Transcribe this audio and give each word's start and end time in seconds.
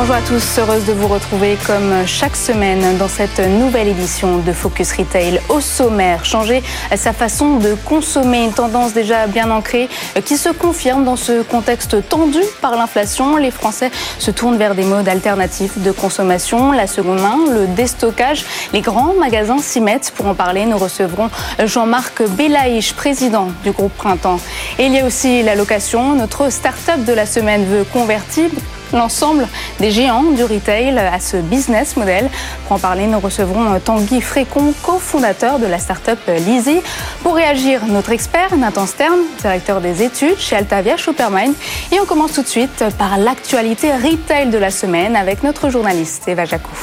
Bonjour 0.00 0.14
à 0.14 0.22
tous, 0.22 0.60
heureuse 0.60 0.84
de 0.84 0.92
vous 0.92 1.08
retrouver 1.08 1.58
comme 1.66 2.06
chaque 2.06 2.36
semaine 2.36 2.96
dans 2.98 3.08
cette 3.08 3.40
nouvelle 3.40 3.88
édition 3.88 4.38
de 4.38 4.52
Focus 4.52 4.92
Retail. 4.92 5.40
Au 5.48 5.60
sommaire, 5.60 6.24
changer 6.24 6.62
sa 6.94 7.12
façon 7.12 7.56
de 7.56 7.74
consommer, 7.84 8.44
une 8.44 8.52
tendance 8.52 8.92
déjà 8.92 9.26
bien 9.26 9.50
ancrée 9.50 9.88
qui 10.24 10.36
se 10.36 10.50
confirme 10.50 11.02
dans 11.02 11.16
ce 11.16 11.42
contexte 11.42 12.08
tendu 12.08 12.38
par 12.60 12.76
l'inflation. 12.76 13.38
Les 13.38 13.50
Français 13.50 13.90
se 14.20 14.30
tournent 14.30 14.56
vers 14.56 14.76
des 14.76 14.84
modes 14.84 15.08
alternatifs 15.08 15.76
de 15.78 15.90
consommation, 15.90 16.70
la 16.70 16.86
seconde 16.86 17.20
main, 17.20 17.38
le 17.52 17.66
déstockage. 17.66 18.44
Les 18.72 18.82
grands 18.82 19.14
magasins 19.14 19.58
s'y 19.58 19.80
mettent. 19.80 20.12
Pour 20.14 20.28
en 20.28 20.34
parler, 20.36 20.64
nous 20.64 20.78
recevrons 20.78 21.28
Jean-Marc 21.64 22.22
Belaïch, 22.22 22.92
président 22.92 23.48
du 23.64 23.72
groupe 23.72 23.94
Printemps. 23.94 24.38
Et 24.78 24.86
il 24.86 24.92
y 24.92 25.00
a 25.00 25.04
aussi 25.04 25.42
la 25.42 25.56
location. 25.56 26.14
Notre 26.14 26.52
start-up 26.52 27.04
de 27.04 27.12
la 27.12 27.26
semaine 27.26 27.64
veut 27.64 27.82
convertir 27.82 28.48
l'ensemble 28.92 29.46
des 29.80 29.90
géants 29.90 30.22
du 30.22 30.44
retail 30.44 30.98
à 30.98 31.20
ce 31.20 31.36
business 31.36 31.96
model. 31.96 32.28
Pour 32.66 32.76
en 32.76 32.78
parler, 32.78 33.06
nous 33.06 33.20
recevrons 33.20 33.78
Tanguy 33.84 34.20
Frécon, 34.20 34.72
cofondateur 34.82 35.58
de 35.58 35.66
la 35.66 35.78
start-up 35.78 36.18
Lizzy. 36.46 36.80
Pour 37.22 37.34
réagir, 37.34 37.86
notre 37.86 38.12
expert 38.12 38.56
Nathan 38.56 38.86
Stern, 38.86 39.18
directeur 39.40 39.80
des 39.80 40.02
études 40.02 40.38
chez 40.38 40.56
Altavia 40.56 40.96
Supermind. 40.96 41.54
Et 41.92 42.00
on 42.00 42.04
commence 42.04 42.32
tout 42.32 42.42
de 42.42 42.48
suite 42.48 42.84
par 42.98 43.18
l'actualité 43.18 43.92
retail 43.92 44.50
de 44.50 44.58
la 44.58 44.70
semaine 44.70 45.16
avec 45.16 45.42
notre 45.42 45.70
journaliste 45.70 46.28
Eva 46.28 46.44
Jacou. 46.44 46.76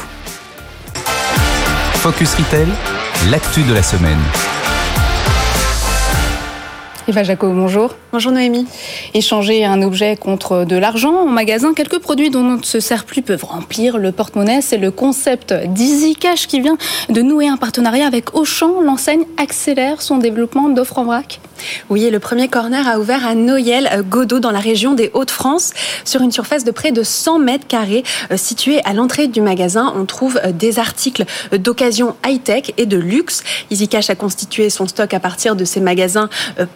Focus 1.96 2.36
Retail, 2.36 2.68
l'actu 3.32 3.64
de 3.64 3.74
la 3.74 3.82
semaine. 3.82 4.20
Eva 7.08 7.22
Jaco, 7.22 7.52
bonjour. 7.52 7.94
Bonjour 8.12 8.32
Noémie. 8.32 8.66
Échanger 9.14 9.64
un 9.64 9.84
objet 9.84 10.18
contre 10.18 10.66
de 10.66 10.76
l'argent 10.76 11.14
en 11.14 11.28
magasin, 11.28 11.76
quelques 11.76 12.00
produits 12.00 12.32
dont 12.32 12.40
on 12.40 12.58
ne 12.58 12.64
se 12.64 12.80
sert 12.80 13.06
plus 13.06 13.22
peuvent 13.22 13.44
remplir 13.44 14.00
le 14.00 14.12
porte-monnaie. 14.12 14.62
C'est 14.62 14.80
le 14.80 14.90
concept 14.90 15.54
d'Easy 15.54 16.16
Cash 16.16 16.48
qui 16.48 16.62
vient 16.62 16.80
de 17.10 17.22
nouer 17.22 17.48
un 17.48 17.58
partenariat 17.58 18.08
avec 18.08 18.34
Auchan. 18.34 18.82
L'enseigne 18.82 19.26
accélère 19.38 20.02
son 20.02 20.18
développement 20.18 20.68
d'offres 20.70 20.98
en 20.98 21.04
vrac. 21.04 21.42
Oui, 21.90 22.06
et 22.06 22.12
le 22.12 22.20
premier 22.20 22.48
corner 22.48 22.88
a 22.88 23.00
ouvert 23.00 23.26
à 23.26 23.36
Noyel, 23.36 24.04
Godot, 24.10 24.40
dans 24.40 24.52
la 24.52 24.60
région 24.60 24.94
des 24.94 25.12
Hauts-de-France, 25.14 25.72
sur 26.04 26.22
une 26.22 26.32
surface 26.32 26.64
de 26.64 26.72
près 26.72 26.92
de 26.92 27.04
100 27.04 27.40
mètres 27.40 27.68
carrés. 27.68 28.04
Située 28.36 28.84
à 28.86 28.94
l'entrée 28.94 29.28
du 29.28 29.42
magasin, 29.42 29.94
on 29.96 30.06
trouve 30.06 30.40
des 30.54 30.80
articles 30.80 31.26
d'occasion 31.58 32.16
high-tech 32.26 32.74
et 32.78 32.86
de 32.86 32.98
luxe. 32.98 33.44
Easy 33.72 33.90
a 34.10 34.16
constitué 34.16 34.70
son 34.70 34.88
stock 34.88 35.14
à 35.14 35.20
partir 35.20 35.56
de 35.56 35.64
ses 35.64 35.80
magasins, 35.80 36.30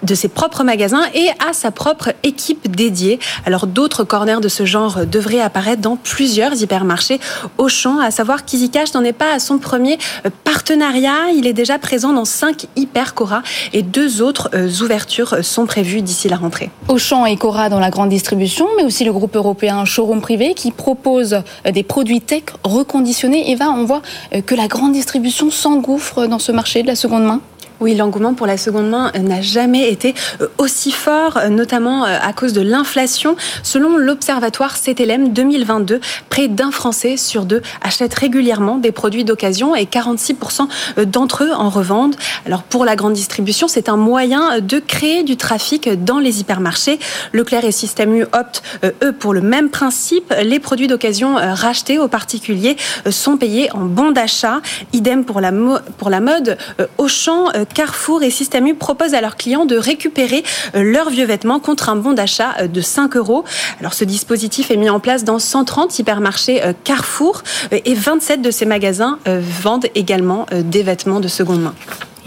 de 0.03 0.16
ses 0.16 0.30
propres 0.30 0.63
magasins 0.63 1.03
et 1.14 1.27
a 1.45 1.53
sa 1.53 1.71
propre 1.71 2.14
équipe 2.23 2.71
dédiée. 2.71 3.19
Alors 3.45 3.67
d'autres 3.67 4.04
corners 4.04 4.39
de 4.42 4.48
ce 4.48 4.65
genre 4.65 5.05
devraient 5.05 5.42
apparaître 5.42 5.81
dans 5.81 5.98
plusieurs 5.98 6.54
hypermarchés 6.61 7.20
Auchan, 7.58 7.99
à 7.99 8.11
savoir 8.11 8.45
qu'Easy 8.45 8.71
n'en 8.93 9.04
est 9.04 9.14
pas 9.14 9.33
à 9.33 9.39
son 9.39 9.58
premier 9.58 9.98
partenariat. 10.43 11.31
Il 11.36 11.48
est 11.48 11.54
déjà 11.54 11.77
présent 11.80 12.14
dans 12.14 12.25
5 12.25 12.67
hyper 12.75 13.14
Cora 13.14 13.43
et 13.73 13.81
deux 13.81 14.21
autres 14.21 14.49
ouvertures 14.81 15.43
sont 15.43 15.65
prévues 15.65 16.02
d'ici 16.02 16.30
la 16.30 16.37
rentrée. 16.37 16.69
Auchan 16.87 17.25
et 17.25 17.37
Cora 17.37 17.69
dans 17.69 17.80
la 17.80 17.89
grande 17.89 18.09
distribution, 18.09 18.67
mais 18.77 18.83
aussi 18.83 19.03
le 19.03 19.11
groupe 19.11 19.35
européen 19.35 19.85
Showroom 19.85 20.21
Privé 20.21 20.53
qui 20.53 20.71
propose 20.71 21.41
des 21.71 21.83
produits 21.83 22.21
tech 22.21 22.43
reconditionnés. 22.63 23.52
Eva, 23.52 23.69
on 23.69 23.85
voit 23.85 24.02
que 24.45 24.55
la 24.55 24.67
grande 24.67 24.93
distribution 24.93 25.52
s'engouffre 25.52 26.27
dans 26.27 26.39
ce 26.39 26.52
marché 26.52 26.81
de 26.81 26.87
la 26.87 26.95
seconde 26.95 27.23
main. 27.23 27.41
Oui, 27.80 27.95
l'engouement 27.95 28.34
pour 28.34 28.45
la 28.45 28.58
seconde 28.58 28.90
main 28.90 29.10
n'a 29.17 29.42
jamais 29.42 29.90
été 29.90 30.14
aussi 30.58 30.92
fort, 30.92 31.40
notamment 31.50 32.04
à 32.04 32.34
cause 32.34 32.52
de 32.52 32.60
l'inflation. 32.60 33.38
Selon 33.64 33.95
l'Observatoire 33.95 34.78
CTLM 34.78 35.32
2022, 35.32 36.02
près 36.28 36.50
d'un 36.50 36.72
Français 36.72 37.16
sur 37.16 37.45
deux 37.45 37.62
achète 37.82 38.14
régulièrement 38.14 38.78
des 38.78 38.92
produits 38.92 39.23
d'occasion 39.23 39.78
et 39.78 39.86
46% 39.86 40.67
d'entre 41.06 41.45
eux 41.45 41.54
en 41.54 41.70
revendent. 41.70 42.17
Alors 42.45 42.64
pour 42.64 42.84
la 42.84 42.98
grande 42.98 43.14
distribution, 43.14 43.70
c'est 43.70 43.88
un 43.88 43.96
moyen 43.96 44.60
de 44.60 44.80
créer 44.80 45.23
du 45.23 45.38
trafic 45.38 46.04
dans 46.04 46.20
les 46.20 46.42
hypermarchés. 46.42 47.00
Leclerc 47.32 47.64
et 47.64 47.72
Système 47.72 48.14
U 48.14 48.23
optent, 48.34 48.61
eux, 49.04 49.14
pour 49.14 49.34
le 49.34 49.42
même 49.42 49.70
principe. 49.70 50.34
Les 50.44 50.60
produits 50.60 50.88
d'occasion 50.88 51.36
rachetés 51.36 51.98
aux 51.98 52.10
particuliers 52.10 52.76
sont 53.10 53.38
payés 53.38 53.72
en 53.72 53.86
bons 53.86 54.11
d'achat. 54.11 54.61
Idem 54.92 55.23
pour 55.23 55.40
la, 55.40 55.54
pour 55.98 56.10
la 56.10 56.20
mode. 56.20 56.58
Auchan 56.98 57.46
Carrefour 57.73 58.23
et 58.23 58.30
Système 58.30 58.75
proposent 58.75 59.13
à 59.13 59.21
leurs 59.21 59.37
clients 59.37 59.65
de 59.65 59.77
récupérer 59.77 60.43
leurs 60.73 61.09
vieux 61.09 61.25
vêtements 61.25 61.59
contre 61.59 61.89
un 61.89 61.95
bon 61.95 62.13
d'achat 62.13 62.67
de 62.67 62.81
5 62.81 63.15
euros. 63.15 63.43
Alors 63.80 63.93
ce 63.93 64.03
dispositif 64.03 64.71
est 64.71 64.77
mis 64.77 64.89
en 64.89 64.99
place 64.99 65.23
dans 65.23 65.39
130 65.39 65.97
hypermarchés 65.99 66.61
Carrefour 66.83 67.43
et 67.71 67.93
27 67.93 68.41
de 68.41 68.52
ces 68.52 68.65
magasins 68.65 69.19
vendent 69.25 69.87
également 69.95 70.45
des 70.52 70.83
vêtements 70.83 71.19
de 71.19 71.27
seconde 71.27 71.61
main. 71.61 71.73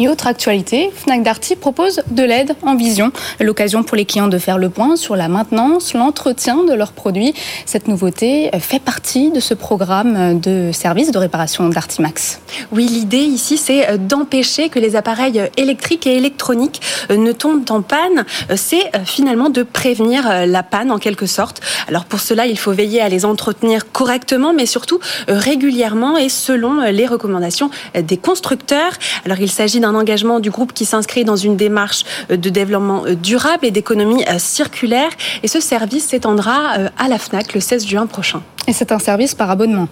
Autre 0.09 0.27
actualité, 0.27 0.91
Fnac 0.95 1.23
Darty 1.23 1.57
propose 1.57 2.03
de 2.11 2.23
l'aide 2.23 2.55
en 2.63 2.75
vision, 2.75 3.13
l'occasion 3.41 3.83
pour 3.83 3.97
les 3.97 4.05
clients 4.05 4.29
de 4.29 4.37
faire 4.37 4.59
le 4.59 4.69
point 4.69 4.97
sur 4.97 5.17
la 5.17 5.29
maintenance, 5.29 5.95
l'entretien 5.95 6.65
de 6.65 6.75
leurs 6.75 6.93
produits. 6.93 7.33
Cette 7.65 7.89
nouveauté 7.89 8.51
fait 8.59 8.79
partie 8.79 9.31
de 9.31 9.41
ce 9.41 9.55
programme 9.55 10.39
de 10.39 10.71
service 10.73 11.13
de 11.13 11.19
réparation 11.19 11.69
d'Artimax. 11.71 12.41
Oui, 12.73 12.85
l'idée 12.85 13.17
ici, 13.19 13.57
c'est 13.57 13.97
d'empêcher 13.97 14.69
que 14.69 14.79
les 14.79 14.97
appareils 14.97 15.43
électriques 15.57 16.07
et 16.07 16.17
électroniques 16.17 16.83
ne 17.09 17.33
tombent 17.33 17.71
en 17.71 17.81
panne. 17.81 18.27
C'est 18.55 18.91
finalement 19.05 19.49
de 19.49 19.63
prévenir 19.63 20.47
la 20.47 20.63
panne 20.63 20.91
en 20.91 20.99
quelque 20.99 21.27
sorte. 21.27 21.63
Alors 21.89 22.05
pour 22.05 22.21
cela, 22.21 22.47
il 22.47 22.59
faut 22.59 22.73
veiller 22.73 23.01
à 23.01 23.09
les 23.09 23.25
entretenir 23.25 23.91
correctement, 23.93 24.53
mais 24.53 24.67
surtout 24.67 25.01
régulièrement 25.29 26.19
et 26.19 26.29
selon 26.29 26.83
les 26.83 27.07
recommandations 27.07 27.71
des 27.95 28.19
constructeurs. 28.19 28.93
Alors 29.25 29.41
il 29.41 29.51
s'agit 29.51 29.81
d'un 29.81 29.92
engagement 29.95 30.41
du 30.41 30.51
groupe 30.51 30.73
qui 30.73 30.85
s'inscrit 30.85 31.25
dans 31.25 31.37
une 31.37 31.57
démarche 31.57 32.05
de 32.29 32.51
développement 32.51 33.05
durable 33.23 33.67
et 33.67 33.71
d'économie 33.71 34.25
circulaire. 34.39 35.11
Et 35.43 35.49
ce 35.49 35.61
service 35.61 36.09
s'étendra 36.09 36.75
à 36.99 37.09
la 37.09 37.19
FNAC 37.19 37.55
le 37.55 37.61
16 37.61 37.87
juin 37.87 38.07
prochain. 38.07 38.43
Et 38.67 38.73
c'est 38.73 38.93
un 38.93 38.99
service 38.99 39.35
par 39.35 39.51
abonnement 39.51 39.89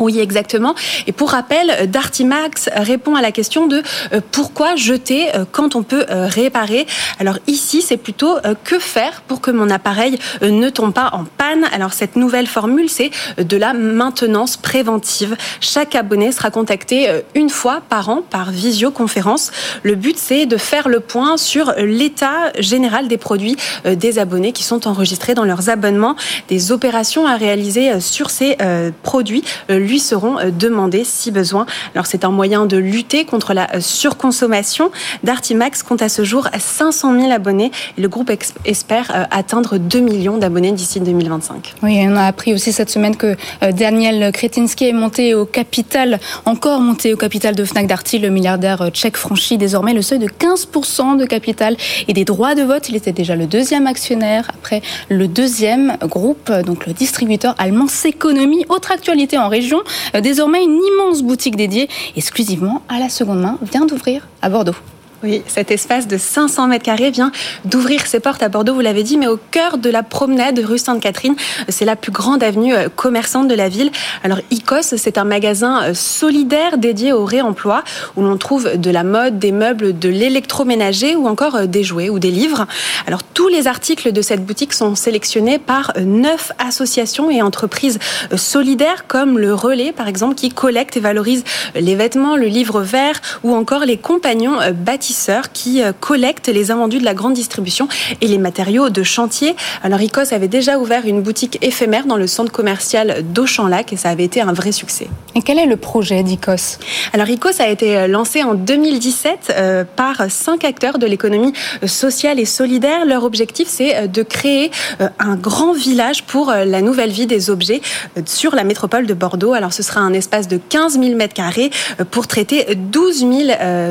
oui, 0.00 0.18
exactement. 0.18 0.74
Et 1.06 1.12
pour 1.12 1.30
rappel, 1.30 1.88
Dartimax 1.90 2.68
répond 2.74 3.14
à 3.14 3.22
la 3.22 3.32
question 3.32 3.66
de 3.66 3.82
pourquoi 4.30 4.76
jeter 4.76 5.28
quand 5.52 5.76
on 5.76 5.82
peut 5.82 6.04
réparer. 6.08 6.86
Alors 7.18 7.38
ici, 7.46 7.82
c'est 7.82 7.96
plutôt 7.96 8.36
que 8.64 8.78
faire 8.78 9.22
pour 9.22 9.40
que 9.40 9.50
mon 9.50 9.70
appareil 9.70 10.18
ne 10.42 10.68
tombe 10.70 10.92
pas 10.92 11.10
en 11.12 11.24
panne. 11.24 11.64
Alors 11.72 11.92
cette 11.92 12.16
nouvelle 12.16 12.46
formule, 12.46 12.88
c'est 12.88 13.10
de 13.38 13.56
la 13.56 13.72
maintenance 13.72 14.56
préventive. 14.56 15.36
Chaque 15.60 15.94
abonné 15.94 16.32
sera 16.32 16.50
contacté 16.50 17.08
une 17.34 17.50
fois 17.50 17.82
par 17.88 18.08
an 18.08 18.22
par 18.28 18.50
visioconférence. 18.50 19.50
Le 19.82 19.94
but, 19.94 20.16
c'est 20.18 20.46
de 20.46 20.56
faire 20.56 20.88
le 20.88 21.00
point 21.00 21.36
sur 21.36 21.72
l'état 21.78 22.52
général 22.58 23.08
des 23.08 23.18
produits 23.18 23.56
des 23.84 24.18
abonnés 24.18 24.52
qui 24.52 24.62
sont 24.62 24.88
enregistrés 24.88 25.34
dans 25.34 25.44
leurs 25.44 25.68
abonnements. 25.68 26.16
Des 26.48 26.72
opérations 26.72 27.26
à 27.26 27.36
réaliser 27.36 28.00
sur 28.00 28.30
ces 28.30 28.56
produits 29.02 29.44
lui 29.90 30.00
seront 30.00 30.36
demandés 30.58 31.04
si 31.04 31.30
besoin. 31.30 31.66
Alors 31.94 32.06
c'est 32.06 32.24
un 32.24 32.30
moyen 32.30 32.66
de 32.66 32.76
lutter 32.76 33.24
contre 33.24 33.52
la 33.54 33.80
surconsommation. 33.80 34.90
Dartimax 35.24 35.82
compte 35.82 36.02
à 36.02 36.08
ce 36.08 36.24
jour 36.24 36.48
500 36.56 37.20
000 37.20 37.32
abonnés 37.32 37.72
le 37.98 38.08
groupe 38.08 38.30
espère 38.64 39.26
atteindre 39.30 39.78
2 39.78 40.00
millions 40.00 40.38
d'abonnés 40.38 40.72
d'ici 40.72 41.00
2025. 41.00 41.74
Oui, 41.82 41.98
on 42.08 42.16
a 42.16 42.24
appris 42.24 42.54
aussi 42.54 42.72
cette 42.72 42.90
semaine 42.90 43.16
que 43.16 43.36
Daniel 43.72 44.32
Kretinsky 44.32 44.88
est 44.88 44.92
monté 44.92 45.34
au 45.34 45.44
capital, 45.44 46.20
encore 46.44 46.80
monté 46.80 47.12
au 47.12 47.16
capital 47.16 47.54
de 47.54 47.64
Fnac 47.64 47.86
Darty. 47.86 48.18
Le 48.18 48.30
milliardaire 48.30 48.90
tchèque 48.90 49.16
franchit 49.16 49.58
désormais 49.58 49.92
le 49.92 50.02
seuil 50.02 50.18
de 50.18 50.28
15% 50.28 51.16
de 51.16 51.24
capital 51.24 51.76
et 52.06 52.12
des 52.12 52.24
droits 52.24 52.54
de 52.54 52.62
vote. 52.62 52.88
Il 52.88 52.96
était 52.96 53.12
déjà 53.12 53.34
le 53.34 53.46
deuxième 53.46 53.86
actionnaire 53.86 54.50
après 54.54 54.82
le 55.08 55.26
deuxième 55.26 55.96
groupe, 56.02 56.52
donc 56.64 56.86
le 56.86 56.92
distributeur 56.92 57.54
allemand 57.58 57.88
S'économie. 57.88 58.64
Autre 58.68 58.92
actualité 58.92 59.36
en 59.38 59.48
région, 59.48 59.79
Lyon. 59.82 60.20
Désormais, 60.20 60.64
une 60.64 60.80
immense 60.82 61.22
boutique 61.22 61.56
dédiée 61.56 61.88
exclusivement 62.16 62.82
à 62.88 62.98
la 62.98 63.08
seconde 63.08 63.40
main 63.40 63.58
vient 63.62 63.86
d'ouvrir 63.86 64.28
à 64.42 64.48
Bordeaux. 64.48 64.74
Oui, 65.22 65.42
cet 65.46 65.70
espace 65.70 66.08
de 66.08 66.16
500 66.16 66.68
mètres 66.68 66.84
carrés 66.84 67.10
vient 67.10 67.30
d'ouvrir 67.66 68.06
ses 68.06 68.20
portes 68.20 68.42
à 68.42 68.48
Bordeaux, 68.48 68.72
vous 68.72 68.80
l'avez 68.80 69.02
dit, 69.02 69.18
mais 69.18 69.26
au 69.26 69.38
cœur 69.50 69.76
de 69.76 69.90
la 69.90 70.02
promenade 70.02 70.58
rue 70.58 70.78
Sainte-Catherine. 70.78 71.34
C'est 71.68 71.84
la 71.84 71.94
plus 71.94 72.10
grande 72.10 72.42
avenue 72.42 72.74
euh, 72.74 72.88
commerçante 72.88 73.46
de 73.46 73.54
la 73.54 73.68
ville. 73.68 73.90
Alors, 74.24 74.38
ICOS, 74.50 74.96
c'est 74.96 75.18
un 75.18 75.24
magasin 75.24 75.82
euh, 75.82 75.94
solidaire 75.94 76.78
dédié 76.78 77.12
au 77.12 77.26
réemploi 77.26 77.84
où 78.16 78.22
l'on 78.22 78.38
trouve 78.38 78.78
de 78.78 78.90
la 78.90 79.04
mode, 79.04 79.38
des 79.38 79.52
meubles, 79.52 79.98
de 79.98 80.08
l'électroménager 80.08 81.16
ou 81.16 81.28
encore 81.28 81.54
euh, 81.54 81.66
des 81.66 81.84
jouets 81.84 82.08
ou 82.08 82.18
des 82.18 82.30
livres. 82.30 82.66
Alors, 83.06 83.22
tous 83.22 83.48
les 83.48 83.66
articles 83.66 84.12
de 84.12 84.22
cette 84.22 84.46
boutique 84.46 84.72
sont 84.72 84.94
sélectionnés 84.94 85.58
par 85.58 85.92
neuf 86.00 86.50
associations 86.58 87.30
et 87.30 87.42
entreprises 87.42 87.98
solidaires 88.36 89.06
comme 89.06 89.38
le 89.38 89.52
Relais, 89.52 89.92
par 89.92 90.08
exemple, 90.08 90.34
qui 90.34 90.48
collecte 90.48 90.96
et 90.96 91.00
valorise 91.00 91.44
les 91.74 91.94
vêtements, 91.94 92.36
le 92.36 92.46
livre 92.46 92.80
vert 92.80 93.20
ou 93.42 93.54
encore 93.54 93.84
les 93.84 93.98
compagnons 93.98 94.56
bâtis 94.72 95.09
qui 95.52 95.82
euh, 95.82 95.92
collectent 95.98 96.48
les 96.48 96.70
invendus 96.70 96.98
de 96.98 97.04
la 97.04 97.14
grande 97.14 97.34
distribution 97.34 97.88
et 98.20 98.26
les 98.26 98.38
matériaux 98.38 98.90
de 98.90 99.02
chantier. 99.02 99.54
Alors 99.82 100.00
ICOS 100.00 100.32
avait 100.32 100.48
déjà 100.48 100.78
ouvert 100.78 101.06
une 101.06 101.20
boutique 101.20 101.58
éphémère 101.62 102.06
dans 102.06 102.16
le 102.16 102.26
centre 102.26 102.52
commercial 102.52 103.24
d'Auchan-Lac 103.32 103.92
et 103.92 103.96
ça 103.96 104.10
avait 104.10 104.24
été 104.24 104.40
un 104.40 104.52
vrai 104.52 104.72
succès. 104.72 105.08
Et 105.34 105.42
quel 105.42 105.58
est 105.58 105.66
le 105.66 105.76
projet 105.76 106.22
d'ICOS? 106.22 106.78
Alors 107.12 107.28
ICOS 107.28 107.60
a 107.60 107.68
été 107.68 107.96
euh, 107.96 108.06
lancé 108.06 108.42
en 108.42 108.54
2017 108.54 109.52
euh, 109.56 109.84
par 109.96 110.30
cinq 110.30 110.64
acteurs 110.64 110.98
de 110.98 111.06
l'économie 111.06 111.52
sociale 111.86 112.38
et 112.38 112.44
solidaire. 112.44 113.04
Leur 113.04 113.24
objectif, 113.24 113.68
c'est 113.68 114.08
de 114.08 114.22
créer 114.22 114.70
un 115.18 115.36
grand 115.36 115.72
village 115.72 116.24
pour 116.24 116.50
la 116.50 116.82
nouvelle 116.82 117.10
vie 117.10 117.26
des 117.26 117.50
objets 117.50 117.80
sur 118.26 118.54
la 118.54 118.64
métropole 118.64 119.06
de 119.06 119.14
Bordeaux. 119.14 119.52
Alors 119.52 119.72
ce 119.72 119.82
sera 119.82 120.00
un 120.00 120.12
espace 120.12 120.48
de 120.48 120.58
15 120.68 120.98
000 121.00 121.16
mètres 121.16 121.34
carrés 121.34 121.70
pour 122.10 122.26
traiter 122.26 122.74
12 122.74 123.18
000, 123.18 123.32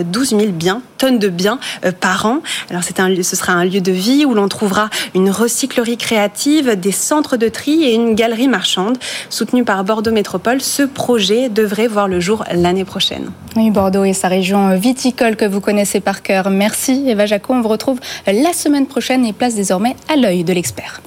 12 0.05 0.29
000 0.29 0.41
biens 0.51 0.81
de 1.17 1.29
biens 1.29 1.59
euh, 1.85 1.91
par 1.91 2.25
an. 2.25 2.41
Alors 2.69 2.83
c'est 2.83 2.99
un, 2.99 3.15
ce 3.23 3.35
sera 3.35 3.53
un 3.53 3.65
lieu 3.65 3.81
de 3.81 3.91
vie 3.91 4.25
où 4.25 4.33
l'on 4.33 4.47
trouvera 4.47 4.89
une 5.15 5.29
recyclerie 5.31 5.97
créative, 5.97 6.79
des 6.79 6.91
centres 6.91 7.37
de 7.37 7.49
tri 7.49 7.83
et 7.83 7.95
une 7.95 8.15
galerie 8.15 8.47
marchande. 8.47 8.97
Soutenu 9.29 9.63
par 9.63 9.83
Bordeaux 9.83 10.11
Métropole, 10.11 10.61
ce 10.61 10.83
projet 10.83 11.49
devrait 11.49 11.87
voir 11.87 12.07
le 12.07 12.19
jour 12.19 12.43
l'année 12.51 12.85
prochaine. 12.85 13.31
Oui, 13.55 13.71
Bordeaux 13.71 14.03
et 14.03 14.13
sa 14.13 14.27
région 14.27 14.75
viticole 14.75 15.35
que 15.35 15.45
vous 15.45 15.61
connaissez 15.61 15.99
par 15.99 16.21
cœur. 16.21 16.49
Merci 16.49 17.05
Eva 17.07 17.25
Jaco. 17.25 17.53
On 17.53 17.61
vous 17.61 17.69
retrouve 17.69 17.99
la 18.27 18.53
semaine 18.53 18.85
prochaine 18.85 19.25
et 19.25 19.33
place 19.33 19.55
désormais 19.55 19.95
à 20.11 20.15
l'œil 20.15 20.43
de 20.43 20.53
l'expert. 20.53 21.01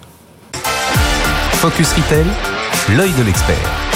Focus 1.53 1.93
Retail, 1.93 2.27
l'œil 2.97 3.13
de 3.13 3.23
l'expert. 3.23 3.92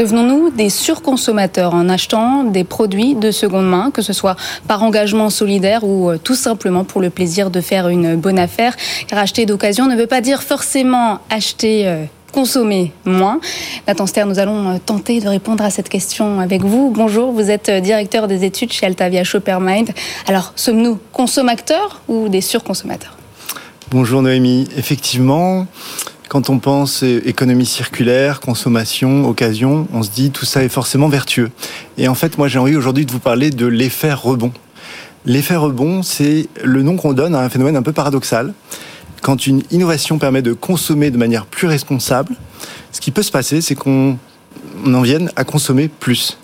Devenons-nous 0.00 0.48
des 0.48 0.70
surconsommateurs 0.70 1.74
en 1.74 1.90
achetant 1.90 2.44
des 2.44 2.64
produits 2.64 3.14
de 3.14 3.30
seconde 3.30 3.68
main, 3.68 3.90
que 3.90 4.00
ce 4.00 4.14
soit 4.14 4.34
par 4.66 4.82
engagement 4.82 5.28
solidaire 5.28 5.84
ou 5.84 6.08
euh, 6.08 6.16
tout 6.16 6.34
simplement 6.34 6.84
pour 6.84 7.02
le 7.02 7.10
plaisir 7.10 7.50
de 7.50 7.60
faire 7.60 7.86
une 7.88 8.16
bonne 8.16 8.38
affaire 8.38 8.74
Car 9.08 9.18
acheter 9.18 9.44
d'occasion 9.44 9.86
ne 9.88 9.96
veut 9.96 10.06
pas 10.06 10.22
dire 10.22 10.42
forcément 10.42 11.18
acheter 11.28 11.86
euh, 11.86 12.06
consommer 12.32 12.94
moins 13.04 13.40
Nathan 13.86 14.06
Ster, 14.06 14.24
nous 14.24 14.38
allons 14.38 14.70
euh, 14.70 14.78
tenter 14.78 15.20
de 15.20 15.28
répondre 15.28 15.62
à 15.62 15.68
cette 15.68 15.90
question 15.90 16.40
avec 16.40 16.62
vous. 16.62 16.90
Bonjour, 16.90 17.32
vous 17.32 17.50
êtes 17.50 17.70
directeur 17.70 18.26
des 18.26 18.46
études 18.46 18.72
chez 18.72 18.86
Altavia 18.86 19.22
Shoppermind. 19.22 19.90
Alors, 20.26 20.54
sommes-nous 20.56 20.98
consommateurs 21.12 22.00
ou 22.08 22.30
des 22.30 22.40
surconsommateurs? 22.40 23.18
Bonjour 23.90 24.22
Noémie. 24.22 24.66
Effectivement, 24.78 25.66
quand 26.30 26.48
on 26.48 26.60
pense 26.60 27.02
économie 27.02 27.66
circulaire, 27.66 28.38
consommation, 28.38 29.28
occasion, 29.28 29.88
on 29.92 30.04
se 30.04 30.10
dit 30.10 30.30
tout 30.30 30.44
ça 30.44 30.62
est 30.62 30.68
forcément 30.68 31.08
vertueux. 31.08 31.50
Et 31.98 32.06
en 32.06 32.14
fait, 32.14 32.38
moi 32.38 32.46
j'ai 32.46 32.60
envie 32.60 32.76
aujourd'hui 32.76 33.04
de 33.04 33.10
vous 33.10 33.18
parler 33.18 33.50
de 33.50 33.66
l'effet 33.66 34.12
rebond. 34.12 34.52
L'effet 35.26 35.56
rebond, 35.56 36.04
c'est 36.04 36.46
le 36.62 36.84
nom 36.84 36.96
qu'on 36.96 37.14
donne 37.14 37.34
à 37.34 37.40
un 37.40 37.48
phénomène 37.48 37.74
un 37.74 37.82
peu 37.82 37.92
paradoxal. 37.92 38.54
Quand 39.22 39.44
une 39.48 39.64
innovation 39.72 40.18
permet 40.18 40.40
de 40.40 40.52
consommer 40.52 41.10
de 41.10 41.18
manière 41.18 41.46
plus 41.46 41.66
responsable, 41.66 42.36
ce 42.92 43.00
qui 43.00 43.10
peut 43.10 43.24
se 43.24 43.32
passer, 43.32 43.60
c'est 43.60 43.74
qu'on 43.74 44.16
en 44.86 45.02
vienne 45.02 45.32
à 45.34 45.42
consommer 45.42 45.88
plus. 45.88 46.38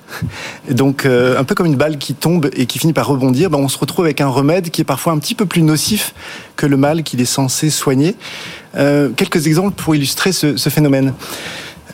Donc, 0.70 1.06
euh, 1.06 1.38
un 1.38 1.44
peu 1.44 1.54
comme 1.54 1.66
une 1.66 1.76
balle 1.76 1.98
qui 1.98 2.14
tombe 2.14 2.50
et 2.54 2.66
qui 2.66 2.78
finit 2.78 2.92
par 2.92 3.06
rebondir, 3.06 3.50
ben, 3.50 3.58
on 3.58 3.68
se 3.68 3.78
retrouve 3.78 4.04
avec 4.04 4.20
un 4.20 4.28
remède 4.28 4.70
qui 4.70 4.80
est 4.80 4.84
parfois 4.84 5.12
un 5.12 5.18
petit 5.18 5.34
peu 5.34 5.46
plus 5.46 5.62
nocif 5.62 6.14
que 6.56 6.66
le 6.66 6.76
mal 6.76 7.02
qu'il 7.02 7.20
est 7.20 7.24
censé 7.24 7.70
soigner. 7.70 8.16
Euh, 8.76 9.10
quelques 9.16 9.46
exemples 9.46 9.74
pour 9.82 9.94
illustrer 9.94 10.32
ce, 10.32 10.56
ce 10.56 10.68
phénomène. 10.68 11.12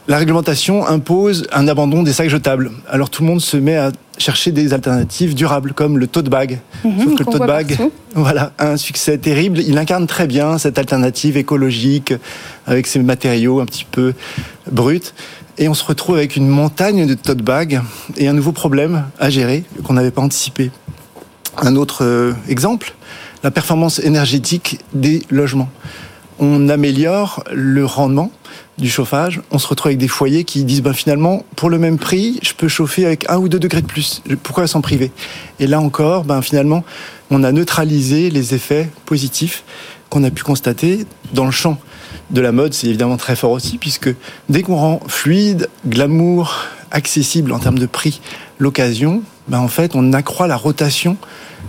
La 0.08 0.19
réglementation 0.19 0.84
impose 0.84 1.46
un 1.52 1.69
abandon 1.69 2.02
des 2.02 2.12
sacs 2.12 2.29
jetables. 2.29 2.73
Alors 2.90 3.08
tout 3.08 3.23
le 3.23 3.29
monde 3.29 3.40
se 3.40 3.56
met 3.56 3.76
à 3.76 3.93
chercher 4.19 4.50
des 4.50 4.73
alternatives 4.75 5.34
durables, 5.34 5.75
comme 5.75 5.96
le 5.96 6.08
tote 6.08 6.29
bag. 6.29 6.61
Mhm, 6.84 6.99
Sauf 6.99 7.14
que 7.14 7.19
le 7.20 7.25
tote 7.25 7.46
bag, 7.46 7.79
voilà, 8.14 8.52
a 8.58 8.70
un 8.70 8.76
succès 8.76 9.17
terrible. 9.19 9.61
Il 9.61 9.79
incarne 9.79 10.08
très 10.08 10.26
bien 10.26 10.58
cette 10.58 10.79
alternative 10.79 11.37
écologique, 11.37 12.14
avec 12.67 12.88
ses 12.88 12.99
matériaux 12.99 13.61
un 13.61 13.64
petit 13.64 13.87
peu 13.88 14.12
bruts. 14.70 15.12
Et 15.58 15.69
on 15.69 15.75
se 15.75 15.84
retrouve 15.84 16.17
avec 16.17 16.34
une 16.34 16.49
montagne 16.49 17.06
de 17.06 17.14
tote 17.14 17.43
bags 17.43 17.81
et 18.17 18.26
un 18.26 18.32
nouveau 18.32 18.52
problème 18.52 19.05
à 19.20 19.31
gérer 19.31 19.62
qu'on 19.84 19.93
n'avait 19.93 20.11
pas 20.11 20.23
anticipé. 20.23 20.73
Un 21.58 21.76
autre 21.76 22.05
euh, 22.05 22.32
exemple, 22.49 22.94
la 23.44 23.52
performance 23.52 24.00
énergétique 24.00 24.81
des 24.94 25.23
logements 25.31 25.69
on 26.38 26.69
améliore 26.69 27.44
le 27.52 27.84
rendement 27.84 28.31
du 28.79 28.88
chauffage, 28.88 29.40
on 29.50 29.58
se 29.58 29.67
retrouve 29.67 29.90
avec 29.90 29.99
des 29.99 30.08
foyers 30.08 30.44
qui 30.44 30.64
disent 30.64 30.82
ben 30.82 30.93
finalement 30.93 31.44
pour 31.56 31.70
le 31.70 31.79
même 31.79 31.99
prix, 31.99 32.40
je 32.43 32.55
peux 32.55 32.69
chauffer 32.69 33.06
avec 33.06 33.29
un 33.29 33.37
ou 33.37 33.49
deux 33.49 33.58
degrés 33.58 33.82
de 33.82 33.87
plus. 33.87 34.23
Pourquoi 34.43 34.67
s'en 34.67 34.81
priver? 34.81 35.12
Et 35.61 35.67
là 35.67 35.81
encore, 35.81 36.25
ben 36.25 36.43
finalement, 36.43 36.84
on 37.31 37.44
a 37.44 37.52
neutralisé 37.52 38.31
les 38.31 38.55
effets 38.55 38.88
positifs 39.05 39.64
qu'on 40.11 40.25
a 40.25 40.31
pu 40.31 40.43
constater 40.43 41.06
dans 41.32 41.44
le 41.44 41.50
champ 41.50 41.79
de 42.31 42.40
la 42.40 42.52
mode. 42.52 42.75
C'est 42.75 42.88
évidemment 42.88 43.17
très 43.17 43.37
fort 43.37 43.52
aussi 43.52 43.79
puisque 43.79 44.11
dès 44.49 44.62
qu'on 44.62 44.76
rend 44.76 45.00
fluide, 45.06 45.69
glamour, 45.87 46.67
accessible 46.90 47.52
en 47.52 47.58
termes 47.58 47.79
de 47.79 47.87
prix, 47.87 48.20
l'occasion, 48.58 49.23
ben 49.49 49.58
en 49.58 49.69
fait, 49.69 49.93
on 49.94 50.12
accroît 50.12 50.46
la 50.46 50.56
rotation 50.56 51.17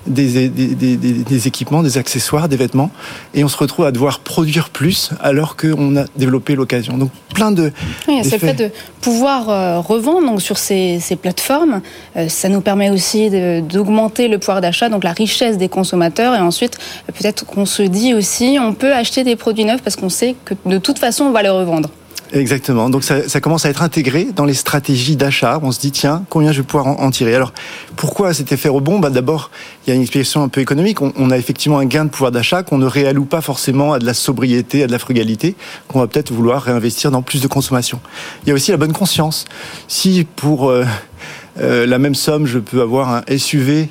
des, 0.08 0.50
des, 0.50 1.48
équipements, 1.48 1.84
des 1.84 1.98
accessoires, 1.98 2.50
des 2.50 2.58
vêtements, 2.58 2.92
et 3.34 3.44
on 3.44 3.48
se 3.48 3.58
retrouve 3.58 3.86
à 3.86 3.92
devoir 3.92 4.20
produire 4.20 4.70
plus 4.70 5.12
alors 5.22 5.56
qu'on 5.56 5.96
a 5.98 6.06
développé 6.16 6.56
l'occasion. 6.56 6.98
Donc 6.98 7.12
plein 7.34 7.52
de... 7.52 7.72
Oui, 8.08 8.20
c'est 8.24 8.34
le 8.34 8.40
fait 8.40 8.54
de 8.54 8.72
pouvoir 9.02 9.50
euh, 9.50 9.80
revendre 9.80 10.28
donc, 10.28 10.42
sur 10.42 10.58
ces, 10.58 11.00
plateformes. 11.22 11.82
Euh, 12.16 12.28
ça 12.28 12.50
nous 12.50 12.62
permet 12.62 12.90
aussi 12.90 13.30
d'augmenter 13.62 14.28
le 14.28 14.38
pouvoir 14.38 14.62
d'achat, 14.62 14.90
donc 14.90 15.04
la 15.04 15.14
richesse 15.14 15.58
des 15.58 15.70
consommateurs, 15.70 16.36
et 16.36 16.40
ensuite 16.40 16.78
peut-être 17.08 17.46
qu'on 17.46 17.66
se 17.66 17.84
dit 17.84 18.14
aussi 18.14 18.58
on 18.60 18.74
peut 18.74 18.94
acheter 18.94 19.24
des 19.24 19.36
produits 19.36 19.66
neufs 19.66 19.82
parce 19.82 19.96
qu'on 19.96 20.10
sait 20.10 20.36
que 20.46 20.54
de 20.66 20.78
toute 20.78 21.00
façon 21.00 21.26
on 21.26 21.32
va 21.32 21.44
les 21.44 21.50
revendre. 21.50 21.90
Exactement. 22.34 22.90
Donc 22.90 23.04
ça, 23.04 23.30
ça, 23.30 23.40
commence 23.40 23.66
à 23.68 23.70
être 23.70 23.84
intégré 23.84 24.28
dans 24.36 24.46
les 24.46 24.56
stratégies 24.56 25.16
d'achat. 25.16 25.60
On 25.62 25.72
se 25.72 25.80
dit 25.80 25.92
tiens, 25.92 26.26
combien 26.30 26.52
je 26.52 26.62
vais 26.62 26.68
pouvoir 26.68 26.88
en, 26.88 27.12
tirer? 27.12 27.36
Alors 27.36 27.54
pourquoi 27.96 28.34
cet 28.34 28.52
effet 28.52 28.70
rebond? 28.70 28.98
Bah, 28.98 29.12
D'abord, 29.12 29.52
il 29.86 29.92
y 29.92 29.94
a 29.94 29.96
une 29.96 30.02
explication 30.02 30.42
un 30.42 30.48
peu 30.48 30.60
économique. 30.60 31.04
On, 31.04 31.14
on 31.16 31.30
a 31.30 31.38
effectivement 31.38 31.78
un 31.78 31.86
gain 31.86 32.06
de 32.06 32.10
pouvoir 32.10 32.32
d'achat 32.32 32.64
qu'on 32.64 32.80
ne 32.80 32.88
réalloue 32.88 33.26
pas 33.26 33.42
forcément 33.42 33.94
à 33.94 34.00
de 34.00 34.06
la 34.06 34.16
sobriété, 34.16 34.82
à 34.82 34.88
de 34.88 34.92
la 34.92 34.98
frugalité, 34.98 35.56
qu'on 35.88 36.00
va 36.00 36.08
peut-être 36.08 36.34
vouloir 36.34 36.64
réinvestir 36.64 37.12
dans 37.12 37.22
plus 37.22 37.40
de 37.40 37.48
consommation. 37.48 38.00
Il 38.44 38.50
y 38.50 38.52
a 38.52 38.56
aussi 38.56 38.72
la 38.72 38.78
bonne 38.78 38.94
conscience. 38.94 39.46
Si 39.88 40.26
pour 40.36 40.72
euh, 40.72 40.86
euh, 41.60 41.86
la 41.86 42.00
même 42.00 42.16
somme, 42.16 42.48
je 42.48 42.58
peux 42.58 42.82
avoir 42.82 43.14
un 43.14 43.38
SUV 43.38 43.90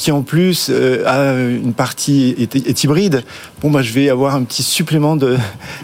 qui 0.00 0.12
en 0.12 0.22
plus 0.22 0.68
euh, 0.70 1.04
a 1.04 1.38
une 1.38 1.74
partie 1.74 2.34
est, 2.38 2.84
hybride, 2.84 3.22
bon 3.60 3.70
bah 3.70 3.82
je 3.82 3.92
vais 3.92 4.08
avoir 4.08 4.34
un 4.34 4.44
petit 4.44 4.62
supplément 4.62 5.14
de, 5.14 5.36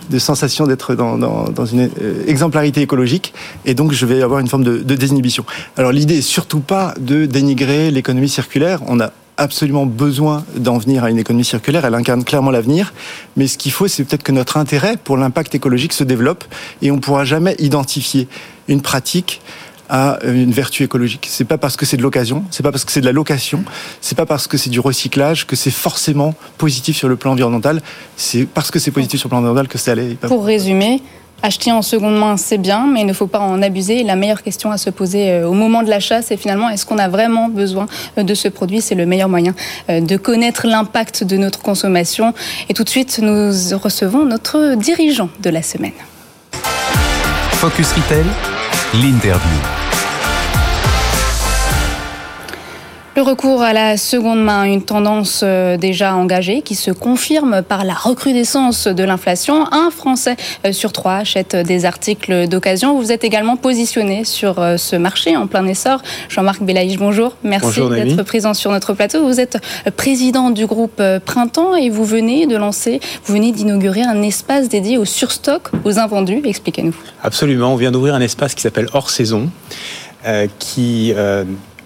de 0.08 0.18
sensation 0.18 0.66
d'être 0.66 0.94
dans, 0.94 1.66
une 1.66 1.90
euh, 2.00 2.24
exemplarité 2.26 2.80
écologique 2.80 3.34
et 3.66 3.74
donc 3.74 3.92
je 3.92 4.06
vais 4.06 4.22
avoir 4.22 4.40
une 4.40 4.48
forme 4.48 4.64
de, 4.64 4.78
de 4.78 4.94
désinhibition. 4.94 5.44
Alors 5.76 5.92
l'idée 5.92 6.16
est 6.16 6.22
surtout 6.22 6.60
pas 6.60 6.94
de 6.98 7.26
dénigrer 7.26 7.90
l'économie 7.90 8.30
circulaire. 8.30 8.80
On 8.86 9.00
a 9.00 9.12
absolument 9.36 9.84
besoin 9.84 10.46
d'en 10.56 10.78
venir 10.78 11.04
à 11.04 11.10
une 11.10 11.18
économie 11.18 11.44
circulaire, 11.44 11.84
elle 11.84 11.94
incarne 11.94 12.24
clairement 12.24 12.50
l'avenir, 12.50 12.94
mais 13.36 13.46
ce 13.46 13.58
qu'il 13.58 13.70
faut, 13.70 13.86
c'est 13.86 14.02
peut-être 14.04 14.22
que 14.22 14.32
notre 14.32 14.56
intérêt 14.56 14.96
pour 14.96 15.18
l'impact 15.18 15.54
écologique 15.54 15.92
se 15.92 16.04
développe 16.04 16.42
et 16.80 16.90
on 16.90 16.96
ne 16.96 17.00
pourra 17.00 17.26
jamais 17.26 17.54
identifier 17.58 18.28
une 18.66 18.80
pratique 18.80 19.42
à 19.88 20.18
une 20.24 20.52
vertu 20.52 20.82
écologique. 20.82 21.26
C'est 21.30 21.44
pas 21.44 21.58
parce 21.58 21.76
que 21.76 21.86
c'est 21.86 21.96
de 21.96 22.02
l'occasion, 22.02 22.44
c'est 22.50 22.62
pas 22.62 22.72
parce 22.72 22.84
que 22.84 22.92
c'est 22.92 23.00
de 23.00 23.06
la 23.06 23.12
location, 23.12 23.64
c'est 24.00 24.16
pas 24.16 24.26
parce 24.26 24.46
que 24.46 24.56
c'est 24.56 24.70
du 24.70 24.80
recyclage 24.80 25.46
que 25.46 25.56
c'est 25.56 25.70
forcément 25.70 26.34
positif 26.58 26.96
sur 26.96 27.08
le 27.08 27.16
plan 27.16 27.32
environnemental. 27.32 27.80
C'est 28.16 28.46
parce 28.46 28.70
que 28.70 28.78
c'est 28.78 28.90
positif 28.90 29.20
sur 29.20 29.28
le 29.28 29.30
plan 29.30 29.38
environnemental 29.38 29.68
que 29.68 29.78
c'est 29.78 29.90
allé. 29.90 30.16
Pour 30.20 30.44
résumer, 30.44 31.02
acheter 31.42 31.72
en 31.72 31.82
seconde 31.82 32.18
main, 32.18 32.36
c'est 32.36 32.58
bien, 32.58 32.86
mais 32.86 33.02
il 33.02 33.06
ne 33.06 33.12
faut 33.12 33.26
pas 33.26 33.40
en 33.40 33.62
abuser. 33.62 34.02
La 34.02 34.16
meilleure 34.16 34.42
question 34.42 34.70
à 34.70 34.78
se 34.78 34.90
poser 34.90 35.30
euh, 35.30 35.48
au 35.48 35.52
moment 35.52 35.82
de 35.82 35.90
l'achat, 35.90 36.22
c'est 36.22 36.36
finalement 36.36 36.68
est-ce 36.70 36.86
qu'on 36.86 36.98
a 36.98 37.08
vraiment 37.08 37.48
besoin 37.48 37.86
euh, 38.18 38.22
de 38.22 38.34
ce 38.34 38.48
produit? 38.48 38.80
C'est 38.80 38.94
le 38.94 39.06
meilleur 39.06 39.28
moyen 39.28 39.54
euh, 39.90 40.00
de 40.00 40.16
connaître 40.16 40.66
l'impact 40.66 41.24
de 41.24 41.36
notre 41.36 41.60
consommation. 41.60 42.34
Et 42.68 42.74
tout 42.74 42.84
de 42.84 42.88
suite, 42.88 43.20
nous 43.22 43.50
recevons 43.78 44.24
notre 44.24 44.74
dirigeant 44.76 45.28
de 45.40 45.50
la 45.50 45.62
semaine. 45.62 45.92
Focus 47.52 47.92
Retail, 47.92 48.24
l'interview. 48.94 49.85
Le 53.16 53.22
recours 53.22 53.62
à 53.62 53.72
la 53.72 53.96
seconde 53.96 54.44
main, 54.44 54.64
une 54.64 54.82
tendance 54.82 55.40
euh, 55.42 55.78
déjà 55.78 56.14
engagée 56.14 56.60
qui 56.60 56.74
se 56.74 56.90
confirme 56.90 57.62
par 57.62 57.86
la 57.86 57.94
recrudescence 57.94 58.88
de 58.88 59.04
l'inflation. 59.04 59.64
Un 59.72 59.88
Français 59.90 60.36
euh, 60.66 60.72
sur 60.72 60.92
trois 60.92 61.14
achète 61.14 61.56
des 61.56 61.86
articles 61.86 62.46
d'occasion. 62.46 63.00
Vous 63.00 63.12
êtes 63.12 63.24
également 63.24 63.56
positionné 63.56 64.26
sur 64.26 64.58
euh, 64.58 64.76
ce 64.76 64.96
marché 64.96 65.34
en 65.34 65.46
plein 65.46 65.66
essor. 65.66 66.02
Jean-Marc 66.28 66.62
Belaïch, 66.62 66.98
bonjour. 66.98 67.36
Merci 67.42 67.80
d'être 67.88 68.22
présent 68.22 68.52
sur 68.52 68.70
notre 68.70 68.92
plateau. 68.92 69.26
Vous 69.26 69.40
êtes 69.40 69.56
président 69.96 70.50
du 70.50 70.66
groupe 70.66 71.02
Printemps 71.24 71.74
et 71.74 71.88
vous 71.88 72.04
venez 72.04 72.46
de 72.46 72.58
lancer, 72.58 73.00
vous 73.24 73.32
venez 73.32 73.50
d'inaugurer 73.50 74.02
un 74.02 74.20
espace 74.20 74.68
dédié 74.68 74.98
au 74.98 75.06
surstock, 75.06 75.70
aux 75.84 75.98
invendus. 75.98 76.42
Expliquez-nous. 76.44 76.94
Absolument. 77.22 77.72
On 77.72 77.76
vient 77.76 77.92
d'ouvrir 77.92 78.14
un 78.14 78.20
espace 78.20 78.54
qui 78.54 78.60
s'appelle 78.60 78.88
Hors 78.92 79.08
Saison. 79.08 79.48
qui 80.58 81.14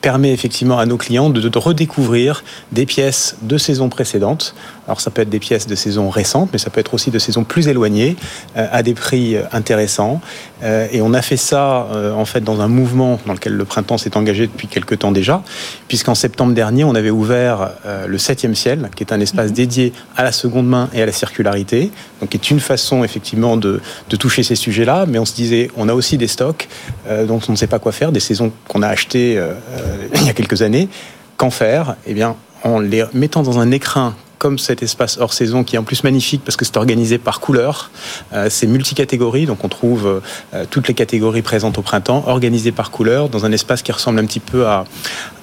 permet 0.00 0.32
effectivement 0.32 0.78
à 0.78 0.86
nos 0.86 0.96
clients 0.96 1.30
de, 1.30 1.58
redécouvrir 1.58 2.42
des 2.72 2.86
pièces 2.86 3.36
de 3.42 3.58
saisons 3.58 3.88
précédentes. 3.88 4.54
Alors 4.86 5.00
ça 5.00 5.10
peut 5.10 5.22
être 5.22 5.30
des 5.30 5.38
pièces 5.38 5.66
de 5.66 5.74
saison 5.74 6.08
récentes, 6.08 6.50
mais 6.52 6.58
ça 6.58 6.70
peut 6.70 6.80
être 6.80 6.94
aussi 6.94 7.10
de 7.10 7.18
saisons 7.18 7.44
plus 7.44 7.68
éloignées, 7.68 8.16
euh, 8.56 8.66
à 8.70 8.82
des 8.82 8.94
prix 8.94 9.36
euh, 9.36 9.42
intéressants. 9.52 10.20
Euh, 10.62 10.88
et 10.92 11.00
on 11.02 11.14
a 11.14 11.22
fait 11.22 11.36
ça 11.36 11.86
en 12.14 12.24
fait 12.24 12.42
dans 12.42 12.60
un 12.60 12.68
mouvement 12.68 13.18
dans 13.26 13.32
lequel 13.32 13.54
le 13.54 13.64
printemps 13.64 13.98
s'est 13.98 14.16
engagé 14.16 14.46
depuis 14.46 14.68
quelques 14.68 14.98
temps 14.98 15.12
déjà, 15.12 15.42
puisqu'en 15.88 16.14
septembre 16.14 16.54
dernier, 16.54 16.84
on 16.84 16.94
avait 16.94 17.10
ouvert 17.10 17.70
le 18.06 18.16
7e 18.16 18.54
ciel, 18.54 18.90
qui 18.94 19.02
est 19.02 19.12
un 19.12 19.20
espace 19.20 19.50
mhm. 19.50 19.56
dédié 19.56 19.92
à 20.16 20.24
la 20.24 20.32
seconde 20.32 20.68
main 20.68 20.88
et 20.92 21.02
à 21.02 21.06
la 21.06 21.12
circularité, 21.12 21.90
donc 22.20 22.30
qui 22.30 22.36
est 22.36 22.50
une 22.50 22.60
façon 22.60 23.04
effectivement 23.04 23.56
de, 23.56 23.80
de 24.08 24.16
toucher 24.16 24.42
ces 24.42 24.54
sujets-là. 24.54 25.06
Mais 25.06 25.18
on 25.18 25.24
se 25.24 25.34
disait, 25.34 25.70
on 25.76 25.88
a 25.88 25.94
aussi 25.94 26.18
des 26.18 26.28
stocks 26.28 26.68
dont 27.26 27.40
on 27.48 27.52
ne 27.52 27.56
sait 27.56 27.66
pas 27.66 27.78
quoi 27.78 27.92
faire, 27.92 28.12
des 28.12 28.20
saisons 28.20 28.52
qu'on 28.68 28.82
a 28.82 28.88
achetées 28.88 29.42
il 30.14 30.26
y 30.26 30.30
a 30.30 30.34
quelques 30.34 30.62
années. 30.62 30.88
Qu'en 31.36 31.50
faire? 31.50 31.96
Eh 32.06 32.12
bien, 32.12 32.36
en 32.64 32.80
les 32.80 33.04
mettant 33.12 33.42
dans 33.42 33.58
un 33.58 33.70
écrin 33.70 34.14
comme 34.40 34.58
cet 34.58 34.82
espace 34.82 35.18
hors 35.20 35.34
saison 35.34 35.64
qui 35.64 35.76
est 35.76 35.78
en 35.78 35.84
plus 35.84 36.02
magnifique 36.02 36.40
parce 36.42 36.56
que 36.56 36.64
c'est 36.64 36.78
organisé 36.78 37.18
par 37.18 37.40
couleur. 37.40 37.90
Euh, 38.32 38.48
c'est 38.50 38.66
multicatégorie, 38.66 39.44
donc 39.44 39.62
on 39.64 39.68
trouve 39.68 40.22
euh, 40.54 40.64
toutes 40.70 40.88
les 40.88 40.94
catégories 40.94 41.42
présentes 41.42 41.76
au 41.76 41.82
printemps, 41.82 42.24
organisées 42.26 42.72
par 42.72 42.90
couleur, 42.90 43.28
dans 43.28 43.44
un 43.44 43.52
espace 43.52 43.82
qui 43.82 43.92
ressemble 43.92 44.18
un 44.18 44.24
petit 44.24 44.40
peu 44.40 44.66
à, 44.66 44.84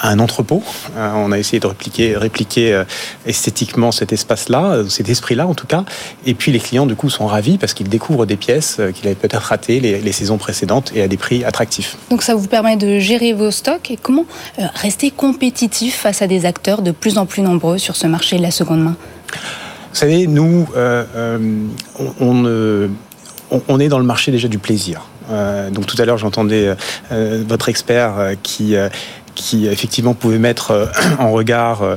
un 0.02 0.20
entrepôt. 0.20 0.64
Euh, 0.96 1.12
on 1.16 1.32
a 1.32 1.38
essayé 1.38 1.60
de 1.60 1.68
répliquer, 1.68 2.18
répliquer 2.18 2.84
esthétiquement 3.28 3.92
cet 3.92 4.14
espace-là, 4.14 4.84
cet 4.90 5.10
esprit-là 5.10 5.46
en 5.46 5.54
tout 5.54 5.68
cas. 5.68 5.86
Et 6.26 6.34
puis 6.34 6.52
les 6.52 6.60
clients 6.60 6.88
du 6.88 6.96
coup 6.96 7.12
sont 7.12 7.28
ravis 7.28 7.60
parce 7.60 7.76
qu'ils 7.76 7.90
découvrent 7.90 8.26
des 8.26 8.36
pièces 8.36 8.82
qu'ils 8.96 9.06
avaient 9.06 9.16
peut-être 9.16 9.44
ratées 9.44 9.80
les, 9.80 10.02
les, 10.02 10.12
saisons 10.12 10.40
précédentes 10.40 10.92
et 10.96 11.04
à 11.04 11.08
des 11.08 11.18
prix 11.18 11.44
attractifs. 11.44 11.98
Donc 12.10 12.24
ça 12.24 12.34
vous 12.34 12.48
permet 12.48 12.78
de 12.78 12.98
gérer 12.98 13.34
vos 13.34 13.52
stocks 13.52 13.92
et 13.92 13.98
comment 13.98 14.26
rester 14.58 15.12
compétitif 15.12 15.98
face 15.98 16.24
à 16.24 16.28
des 16.28 16.46
acteurs 16.46 16.82
de 16.82 16.92
plus 16.92 17.20
en 17.20 17.28
plus 17.28 17.44
nombreux 17.44 17.78
sur 17.78 17.96
ce 17.96 18.08
marché 18.08 18.38
de 18.38 18.42
la 18.42 18.52
seconde 18.52 18.84
main? 18.84 18.87
Vous 18.90 20.02
savez, 20.02 20.28
nous, 20.28 20.68
euh, 20.76 21.06
euh, 21.16 22.88
on, 23.68 23.80
est 23.80 23.88
dans 23.88 23.98
le 23.98 24.06
marché 24.06 24.32
déjà 24.32 24.48
du 24.48 24.60
plaisir. 24.60 25.08
Euh, 25.32 25.72
donc 25.72 25.88
tout 25.88 26.00
à 26.00 26.06
l'heure, 26.06 26.20
j'entendais 26.20 26.76
votre 27.10 27.70
expert 27.70 28.14
qui 28.44 28.76
qui 29.38 29.68
effectivement 29.68 30.14
pouvait 30.14 30.40
mettre 30.40 30.72
euh, 30.72 30.86
en 31.20 31.32
regard 31.32 31.84
euh, 31.84 31.96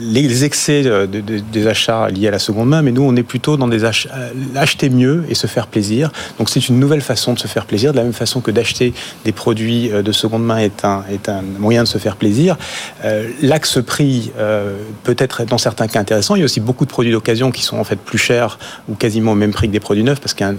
les 0.00 0.44
excès 0.44 0.84
des 1.06 1.66
achats 1.66 2.08
liés 2.10 2.28
à 2.28 2.30
la 2.32 2.38
seconde 2.38 2.68
main, 2.68 2.82
mais 2.82 2.92
nous 2.92 3.02
on 3.02 3.16
est 3.16 3.22
plutôt 3.22 3.56
dans 3.56 3.68
des 3.68 3.84
achats, 3.84 4.10
euh, 4.14 4.30
acheter 4.56 4.90
mieux 4.90 5.24
et 5.28 5.34
se 5.34 5.46
faire 5.46 5.68
plaisir. 5.68 6.10
Donc 6.38 6.50
c'est 6.50 6.68
une 6.68 6.78
nouvelle 6.78 7.00
façon 7.00 7.32
de 7.32 7.38
se 7.38 7.46
faire 7.46 7.66
plaisir, 7.66 7.92
de 7.92 7.96
la 7.96 8.02
même 8.02 8.12
façon 8.12 8.40
que 8.40 8.50
d'acheter 8.50 8.92
des 9.24 9.32
produits 9.32 9.90
de 9.90 10.12
seconde 10.12 10.44
main 10.44 10.58
est 10.58 10.84
un, 10.84 11.04
est 11.10 11.28
un 11.28 11.42
moyen 11.58 11.84
de 11.84 11.88
se 11.88 11.98
faire 11.98 12.16
plaisir. 12.16 12.56
L'axe 13.42 13.78
prix 13.84 14.32
peut 15.04 15.14
être 15.18 15.44
dans 15.44 15.58
certains 15.58 15.86
cas 15.86 16.00
intéressant. 16.00 16.34
Il 16.34 16.40
y 16.40 16.42
a 16.42 16.44
aussi 16.44 16.60
beaucoup 16.60 16.84
de 16.84 16.90
produits 16.90 17.12
d'occasion 17.12 17.50
qui 17.50 17.62
sont 17.62 17.78
en 17.78 17.84
fait 17.84 17.96
plus 17.96 18.18
chers 18.18 18.58
ou 18.88 18.94
quasiment 18.94 19.32
au 19.32 19.34
même 19.36 19.52
prix 19.52 19.68
que 19.68 19.72
des 19.72 19.80
produits 19.80 20.04
neufs 20.04 20.20
parce 20.20 20.34
qu'il 20.34 20.46
y 20.46 20.50
a 20.50 20.54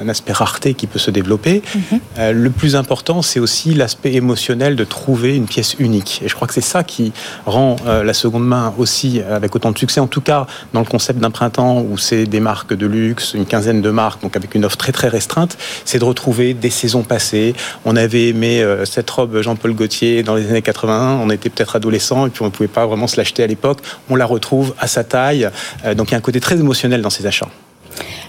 un, 0.00 0.08
aspect 0.08 0.32
rareté 0.32 0.74
qui 0.74 0.86
peut 0.86 0.98
se 0.98 1.10
développer. 1.10 1.60
Mm-hmm. 1.60 2.30
le 2.30 2.50
plus 2.50 2.76
important, 2.76 3.22
c'est 3.22 3.40
aussi 3.40 3.74
l'aspect 3.74 4.14
émotionnel 4.14 4.76
de 4.76 4.84
trouver 4.84 5.25
une 5.34 5.46
pièce 5.46 5.74
unique. 5.78 6.20
Et 6.24 6.28
je 6.28 6.34
crois 6.34 6.46
que 6.46 6.54
c'est 6.54 6.60
ça 6.60 6.84
qui 6.84 7.12
rend 7.46 7.76
euh, 7.86 8.04
la 8.04 8.14
seconde 8.14 8.46
main 8.46 8.72
aussi 8.78 9.20
avec 9.20 9.54
autant 9.56 9.72
de 9.72 9.78
succès, 9.78 10.00
en 10.00 10.06
tout 10.06 10.20
cas 10.20 10.46
dans 10.72 10.80
le 10.80 10.86
concept 10.86 11.20
d'un 11.20 11.30
printemps 11.30 11.80
où 11.80 11.98
c'est 11.98 12.26
des 12.26 12.40
marques 12.40 12.74
de 12.74 12.86
luxe, 12.86 13.34
une 13.34 13.46
quinzaine 13.46 13.82
de 13.82 13.90
marques, 13.90 14.22
donc 14.22 14.36
avec 14.36 14.54
une 14.54 14.64
offre 14.64 14.76
très 14.76 14.92
très 14.92 15.08
restreinte, 15.08 15.56
c'est 15.84 15.98
de 15.98 16.04
retrouver 16.04 16.54
des 16.54 16.70
saisons 16.70 17.02
passées. 17.02 17.54
On 17.84 17.96
avait 17.96 18.28
aimé 18.28 18.62
euh, 18.62 18.84
cette 18.84 19.08
robe 19.10 19.40
Jean-Paul 19.40 19.74
Gaultier 19.74 20.22
dans 20.22 20.34
les 20.34 20.48
années 20.48 20.62
81, 20.62 21.18
on 21.22 21.30
était 21.30 21.50
peut-être 21.50 21.76
adolescent 21.76 22.26
et 22.26 22.30
puis 22.30 22.42
on 22.42 22.46
ne 22.46 22.50
pouvait 22.50 22.68
pas 22.68 22.86
vraiment 22.86 23.06
se 23.06 23.16
l'acheter 23.16 23.42
à 23.42 23.46
l'époque. 23.46 23.78
On 24.10 24.16
la 24.16 24.26
retrouve 24.26 24.74
à 24.78 24.86
sa 24.86 25.04
taille, 25.04 25.48
euh, 25.84 25.94
donc 25.94 26.08
il 26.08 26.12
y 26.12 26.14
a 26.14 26.18
un 26.18 26.22
côté 26.22 26.40
très 26.40 26.56
émotionnel 26.56 27.02
dans 27.02 27.10
ces 27.10 27.26
achats. 27.26 27.48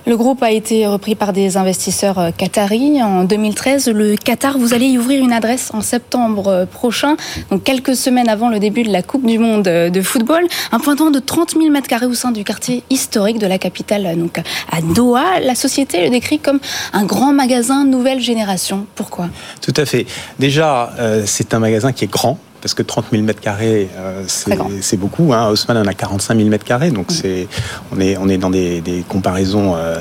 Le 0.08 0.16
groupe 0.16 0.42
a 0.42 0.52
été 0.52 0.88
repris 0.88 1.16
par 1.16 1.34
des 1.34 1.58
investisseurs 1.58 2.18
euh, 2.18 2.32
qataris 2.32 3.04
en 3.04 3.26
2013. 3.26 3.90
Le 3.90 4.16
Qatar, 4.16 4.58
vous 4.58 4.74
allez 4.74 4.86
y 4.86 4.98
ouvrir 4.98 5.22
une 5.22 5.34
adresse 5.34 5.70
en 5.74 5.82
septembre 5.82 6.48
euh, 6.48 6.66
prochain, 6.66 7.18
donc 7.52 7.64
quelques 7.64 7.96
semaines 7.96 8.30
avant 8.30 8.48
le 8.48 8.60
début 8.60 8.84
de 8.84 8.92
la 8.92 9.02
Coupe 9.02 9.26
du 9.26 9.38
Monde 9.38 9.68
euh, 9.68 9.90
de 9.90 10.02
football. 10.02 10.48
Un 10.72 10.80
pointant 10.80 11.12
de 11.12 11.20
30 11.20 11.56
000 11.58 11.70
mètres 11.72 11.90
carrés 11.90 12.06
au 12.06 12.14
sein 12.14 12.32
du 12.32 12.46
quartier 12.46 12.84
historique 12.90 13.38
de 13.38 13.48
la 13.48 13.58
capitale, 13.58 14.18
donc 14.18 14.40
à 14.72 14.82
Doha. 14.82 15.42
La 15.42 15.56
société 15.56 16.06
le 16.06 16.10
décrit 16.10 16.40
comme 16.40 16.60
un 16.94 17.04
grand 17.04 17.34
magasin 17.34 17.84
nouvelle 17.84 18.22
génération. 18.22 18.86
Pourquoi? 18.96 19.28
Tout 19.62 19.74
à 19.76 19.86
fait. 19.86 20.06
Déjà, 20.40 20.94
c'est 21.26 21.54
un 21.54 21.60
magasin 21.60 21.92
qui 21.92 22.06
est 22.06 22.12
grand 22.12 22.38
parce 22.62 22.74
que 22.74 22.84
30 22.84 23.06
000 23.12 23.24
mètres 23.24 23.40
carrés, 23.40 23.90
euh, 23.98 24.24
c'est 24.28 24.98
beaucoup. 24.98 25.34
Hein. 25.34 25.50
Haussmann 25.50 25.78
en 25.78 25.86
a 25.86 25.94
45 25.94 26.38
000 26.38 26.50
mètres 26.50 26.66
carrés, 26.66 26.92
donc 26.92 27.08
c'est 27.12 27.48
on 27.92 28.00
est 28.00 28.18
on 28.18 28.28
est 28.30 28.38
dans 28.38 28.50
des, 28.50 29.04
comparaisons 29.08 29.76
euh, 29.76 30.00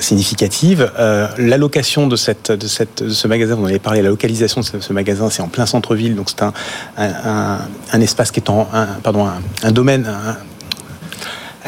significatives. 0.00 0.90
Euh, 0.98 1.28
l'allocation 1.38 2.06
de 2.06 2.16
cette 2.16 2.52
de 2.52 2.66
cette 2.66 3.08
ce 3.08 3.28
magasin, 3.28 3.54
vous 3.54 3.64
en 3.64 3.66
avez 3.66 3.78
parlé, 3.78 4.02
la 4.02 4.08
localisation 4.08 4.60
de 4.60 4.80
ce, 4.80 4.92
magasin, 4.92 5.30
c'est 5.30 5.42
en 5.42 5.48
plein 5.48 5.66
centre-ville, 5.66 6.14
donc 6.14 6.30
c'est 6.30 6.42
un, 6.42 6.52
un, 6.96 8.00
espace 8.00 8.30
qui 8.30 8.40
est 8.40 8.50
en 8.50 8.68
un, 8.72 8.86
pardon 9.02 9.26
un, 9.62 9.72
domaine 9.72 10.10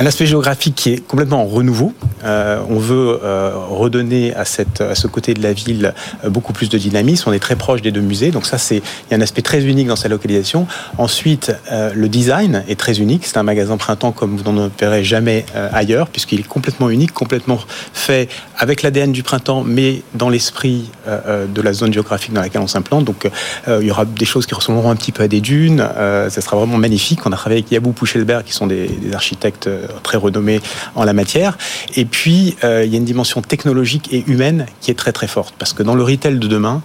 un 0.01 0.07
aspect 0.07 0.25
géographique 0.25 0.75
qui 0.77 0.95
est 0.95 1.07
complètement 1.07 1.43
en 1.43 1.47
renouveau. 1.47 1.93
Euh, 2.25 2.63
on 2.71 2.79
veut 2.79 3.21
euh, 3.23 3.53
redonner 3.69 4.35
à, 4.35 4.47
cette, 4.47 4.81
à 4.81 4.95
ce 4.95 5.07
côté 5.07 5.35
de 5.35 5.43
la 5.43 5.53
ville 5.53 5.93
euh, 6.25 6.31
beaucoup 6.31 6.55
plus 6.55 6.71
de 6.71 6.79
dynamisme. 6.79 7.29
On 7.29 7.35
est 7.35 7.39
très 7.39 7.57
proche 7.57 7.83
des 7.83 7.93
deux 7.93 8.01
musées, 8.01 8.31
donc 8.31 8.47
ça 8.47 8.57
c'est 8.57 8.77
il 8.77 9.11
y 9.11 9.15
a 9.15 9.19
un 9.19 9.21
aspect 9.21 9.43
très 9.43 9.63
unique 9.67 9.89
dans 9.89 9.97
sa 9.97 10.09
localisation. 10.09 10.67
Ensuite, 10.97 11.53
le 11.71 12.09
design 12.09 12.65
est 12.69 12.79
très 12.79 13.01
unique. 13.01 13.27
C'est 13.27 13.37
un 13.37 13.43
magasin 13.43 13.77
printemps 13.77 14.13
comme 14.13 14.37
vous 14.37 14.51
n'en 14.51 14.65
opérez 14.65 15.05
jamais 15.05 15.45
ailleurs, 15.55 16.09
puisqu'il 16.09 16.41
est 16.41 16.49
complètement 16.49 16.89
unique, 16.89 17.13
complètement 17.13 17.59
fait 17.93 18.29
avec 18.61 18.83
l'ADN 18.83 19.11
du 19.13 19.23
printemps, 19.23 19.65
mais 19.65 20.03
dans 20.15 20.29
l'esprit 20.29 20.91
de 21.07 21.63
la 21.63 21.73
zone 21.73 21.93
géographique 21.93 22.33
dans 22.33 22.41
laquelle 22.41 22.61
on 22.61 22.67
s'implante. 22.67 23.05
Donc 23.05 23.29
il 23.67 23.87
y 23.87 23.91
aura 23.91 24.05
des 24.05 24.25
choses 24.25 24.47
qui 24.47 24.55
ressembleront 24.55 24.91
un 24.91 24.97
petit 24.97 25.13
peu 25.13 25.23
à 25.23 25.29
des 25.29 25.41
dunes. 25.41 25.79
ça 25.79 26.41
sera 26.41 26.57
vraiment 26.57 26.77
magnifique. 26.77 27.27
On 27.27 27.33
a 27.33 27.37
travaillé 27.37 27.61
avec 27.61 27.73
Yabou 27.73 27.93
Pouchelberg, 27.93 28.45
qui 28.45 28.53
sont 28.53 28.67
des, 28.67 28.89
des 28.89 29.15
architectes 29.15 29.69
très 30.03 30.19
renommés 30.19 30.61
en 30.95 31.05
la 31.05 31.13
matière. 31.13 31.57
Et 31.97 32.05
puis, 32.05 32.57
euh, 32.65 32.85
il 32.85 32.93
y 32.93 32.95
a 32.95 32.99
une 32.99 33.05
dimension 33.05 33.43
technologique 33.43 34.13
et 34.13 34.25
humaine 34.27 34.67
qui 34.81 34.91
est 34.91 34.95
très 34.95 35.13
très 35.13 35.27
forte. 35.27 35.55
Parce 35.59 35.73
que 35.73 35.83
dans 35.83 35.95
le 35.95 36.03
retail 36.03 36.39
de 36.39 36.47
demain, 36.47 36.83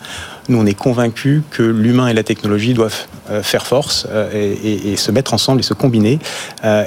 nous, 0.50 0.58
on 0.60 0.66
est 0.66 0.78
convaincus 0.78 1.42
que 1.52 1.64
l'humain 1.64 2.08
et 2.08 2.14
la 2.14 2.24
technologie 2.24 2.74
doivent 2.74 3.08
euh, 3.30 3.42
faire 3.42 3.66
force 3.66 4.08
euh, 4.10 4.30
et, 4.64 4.96
se 4.96 5.12
mettre 5.12 5.34
ensemble 5.34 5.62
et 5.62 5.64
se 5.64 5.74
combiner. 5.74 6.20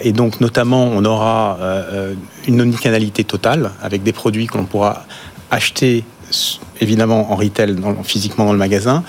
et 0.03 0.13
donc, 0.13 0.41
notamment, 0.41 0.85
on 0.85 1.05
aura 1.05 1.59
une 2.47 2.61
omnicanalité 2.61 3.25
totale 3.25 3.71
avec 3.83 4.03
des 4.03 4.13
produits 4.13 4.47
que 4.47 4.57
l'on 4.57 4.65
pourra 4.65 5.05
acheter 5.51 6.05
évidemment 6.81 7.33
en 7.33 7.37
retail, 7.37 7.77
physiquement 8.05 8.47
dans 8.47 8.53
le 8.53 8.59
magasin, 8.59 9.03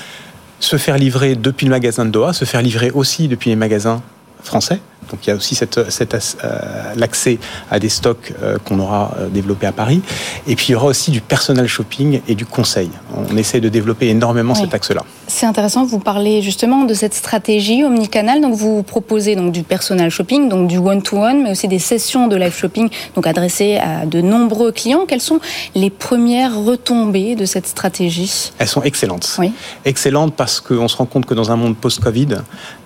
se 0.60 0.77
faire 0.77 0.98
livrer 0.98 1.36
depuis 1.36 1.65
le 1.65 1.72
magasin 1.72 2.06
de 2.06 2.12
Doha, 2.12 2.34
se 2.34 2.46
faire 2.46 2.62
livrer 2.62 2.91
aussi 2.91 3.27
depuis 3.27 3.50
les 3.50 3.56
magasins 3.56 4.01
français. 4.44 4.79
Donc 5.09 5.25
il 5.25 5.29
y 5.29 5.33
a 5.33 5.35
aussi 5.35 5.55
cette, 5.55 5.77
euh, 5.77 6.93
l'accès 6.95 7.39
à 7.71 7.79
des 7.79 7.89
stocks 7.89 8.33
euh, 8.41 8.57
qu'on 8.63 8.79
aura 8.79 9.15
euh, 9.19 9.27
développés 9.29 9.67
à 9.67 9.71
Paris. 9.71 10.01
Et 10.47 10.55
puis 10.55 10.67
il 10.69 10.71
y 10.73 10.75
aura 10.75 10.87
aussi 10.87 11.11
du 11.11 11.21
personnel 11.21 11.67
shopping 11.67 12.21
et 12.27 12.35
du 12.35 12.45
conseil. 12.45 12.89
On 13.15 13.35
essaie 13.37 13.59
de 13.59 13.69
développer 13.69 14.07
énormément 14.09 14.55
cet 14.55 14.73
axe-là. 14.73 15.03
C'est 15.27 15.45
intéressant, 15.45 15.85
vous 15.85 15.99
parlez 15.99 16.41
justement 16.41 16.83
de 16.85 16.93
cette 16.93 17.13
stratégie 17.13 17.83
omnicanal. 17.83 18.41
Donc 18.41 18.55
vous 18.55 18.83
proposez 18.83 19.35
donc 19.35 19.51
du 19.51 19.63
personal 19.63 20.09
shopping, 20.09 20.49
donc 20.49 20.67
du 20.67 20.77
one-to-one, 20.77 21.43
mais 21.43 21.51
aussi 21.51 21.67
des 21.67 21.79
sessions 21.79 22.27
de 22.27 22.35
live 22.35 22.55
shopping 22.55 22.89
donc 23.15 23.27
adressées 23.27 23.77
à 23.77 24.05
de 24.05 24.21
nombreux 24.21 24.71
clients. 24.71 25.05
Quelles 25.07 25.21
sont 25.21 25.39
les 25.75 25.89
premières 25.89 26.55
retombées 26.57 27.35
de 27.35 27.45
cette 27.45 27.67
stratégie? 27.67 28.51
Elles 28.57 28.67
sont 28.67 28.83
excellentes. 28.83 29.35
Oui. 29.39 29.51
Excellentes 29.85 30.33
parce 30.35 30.59
qu'on 30.59 30.87
se 30.87 30.97
rend 30.97 31.05
compte 31.05 31.25
que 31.25 31.33
dans 31.33 31.51
un 31.51 31.55
monde 31.55 31.75
post-Covid, 31.75 32.37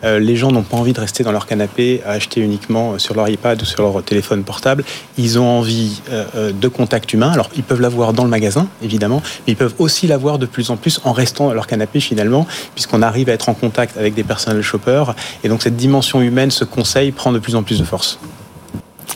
euh, 0.04 0.20
les 0.20 0.36
gens 0.36 0.52
n'ont 0.52 0.64
pas 0.64 0.78
envie 0.78 0.94
de 0.94 1.00
rester 1.00 1.24
dans 1.24 1.32
leur 1.32 1.48
canapé 1.48 2.02
à 2.14 2.16
acheter 2.16 2.42
uniquement 2.42 2.98
sur 3.00 3.16
leur 3.16 3.28
iPad 3.28 3.62
ou 3.62 3.66
sur 3.66 3.82
leur 3.82 4.04
téléphone 4.04 4.44
portable. 4.44 4.84
Ils 5.18 5.40
ont 5.40 5.48
envie 5.48 6.02
euh, 6.10 6.26
euh, 6.36 6.52
de 6.52 6.68
contact 6.68 7.12
humain. 7.14 7.32
Alors 7.32 7.50
ils 7.56 7.64
peuvent 7.64 7.82
l'avoir 7.82 8.14
dans 8.14 8.24
le 8.24 8.30
magasin, 8.30 8.68
évidemment, 8.82 9.22
mais 9.46 9.54
ils 9.54 9.58
peuvent 9.58 9.76
aussi 9.80 10.08
l'avoir 10.08 10.40
de 10.40 10.46
plus 10.46 10.70
en 10.70 10.78
plus 10.78 11.00
en 11.04 11.12
restant 11.12 11.48
dans 11.48 11.54
leur 11.54 11.68
canapé 11.68 12.00
finalement, 12.00 12.48
puisqu'on 12.76 13.02
arrive 13.02 13.30
à 13.30 13.34
être 13.34 13.50
en 13.50 13.54
contact 13.54 13.98
avec 13.98 14.14
des 14.14 14.24
personnels 14.24 14.62
shoppers. 14.62 15.16
Et 15.44 15.50
donc 15.50 15.62
cette 15.64 15.76
dimension 15.76 16.22
humaine, 16.22 16.52
ce 16.52 16.64
conseil 16.64 17.12
prend 17.12 17.32
de 17.32 17.40
plus 17.40 17.56
en 17.56 17.64
plus 17.64 17.80
de 17.80 17.84
force. 17.84 18.20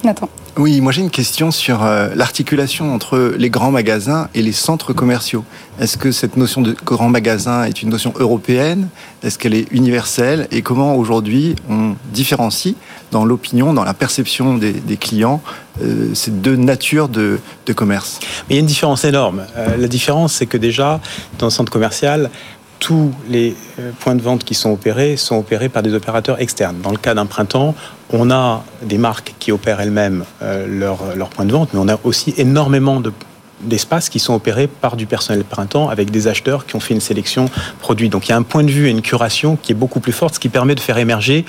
Nathan. 0.04 0.30
Oui, 0.58 0.82
moi 0.82 0.92
j'ai 0.92 1.02
une 1.02 1.12
question 1.12 1.52
sur 1.52 1.84
euh, 1.84 2.10
l'articulation 2.16 2.92
entre 2.92 3.36
les 3.38 3.52
grands 3.52 3.70
magasins 3.70 4.28
et 4.34 4.42
les 4.42 4.52
centres 4.52 4.92
commerciaux. 4.92 5.46
Est-ce 5.80 5.98
que 5.98 6.12
cette 6.12 6.36
notion 6.36 6.62
de 6.62 6.76
grand 6.84 7.10
magasin 7.10 7.66
est 7.66 7.84
une 7.84 7.90
notion 7.90 8.12
européenne? 8.18 8.88
Est-ce 9.22 9.38
qu'elle 9.38 9.54
est 9.54 9.72
universelle? 9.72 10.48
Et 10.50 10.64
comment 10.64 10.96
aujourd'hui 10.96 11.56
on 11.70 11.94
différencie 12.12 12.74
dans 13.12 13.24
l'opinion, 13.24 13.74
dans 13.74 13.84
la 13.84 13.94
perception 13.94 14.58
des, 14.58 14.98
clients, 15.00 15.44
euh, 15.84 16.16
ces 16.16 16.32
deux 16.32 16.56
natures 16.56 17.08
de, 17.08 17.40
commerce? 17.76 18.20
Il 18.50 18.56
y 18.56 18.58
a 18.58 18.60
une 18.60 18.66
différence 18.66 19.06
énorme. 19.06 19.46
Euh, 19.58 19.78
la 19.78 19.88
différence, 19.88 20.34
c'est 20.34 20.48
que 20.48 20.58
déjà, 20.58 21.00
dans 21.38 21.48
un 21.48 21.52
centre 21.52 21.72
commercial, 21.72 22.32
tous 22.80 23.12
les 23.28 23.56
euh, 23.80 23.92
points 24.00 24.16
de 24.16 24.22
vente 24.22 24.44
qui 24.44 24.54
sont 24.54 24.72
opérés 24.72 25.18
sont 25.18 25.38
opérés 25.38 25.70
par 25.70 25.84
des 25.84 25.94
opérateurs 25.94 26.40
externes. 26.42 26.78
Dans 26.82 26.92
le 26.92 26.98
cas 26.98 27.14
d'un 27.14 27.26
printemps, 27.26 27.76
on 28.12 28.32
a 28.32 28.64
des 28.82 28.98
marques 28.98 29.34
qui 29.40 29.52
opèrent 29.52 29.82
elles-mêmes 29.82 30.26
euh, 30.42 30.68
leurs 30.68 31.16
leur 31.16 31.30
points 31.30 31.46
de 31.46 31.52
vente, 31.52 31.70
mais 31.74 31.80
on 31.80 31.88
a 31.88 32.00
aussi 32.04 32.34
énormément 32.38 33.00
de 33.00 33.12
d'espaces 33.62 34.10
qui 34.10 34.20
sont 34.20 34.34
opérés 34.34 34.68
par 34.68 34.96
du 34.96 35.06
personnel 35.06 35.44
printemps 35.44 35.90
avec 35.90 36.12
des 36.12 36.28
acheteurs 36.28 36.66
qui 36.66 36.76
ont 36.76 36.80
fait 36.80 36.94
une 36.94 37.02
sélection 37.02 37.50
produit. 37.80 38.10
Donc 38.10 38.28
il 38.28 38.30
y 38.30 38.34
a 38.34 38.38
un 38.38 38.44
point 38.44 38.64
de 38.64 38.72
vue 38.72 38.88
et 38.88 38.92
une 38.92 39.02
curation 39.02 39.58
qui 39.62 39.72
est 39.72 39.76
beaucoup 39.76 40.00
plus 40.00 40.12
forte, 40.12 40.36
ce 40.36 40.40
qui 40.40 40.50
permet 40.50 40.76
de 40.76 40.80
faire 40.80 40.98
émerger 40.98 41.46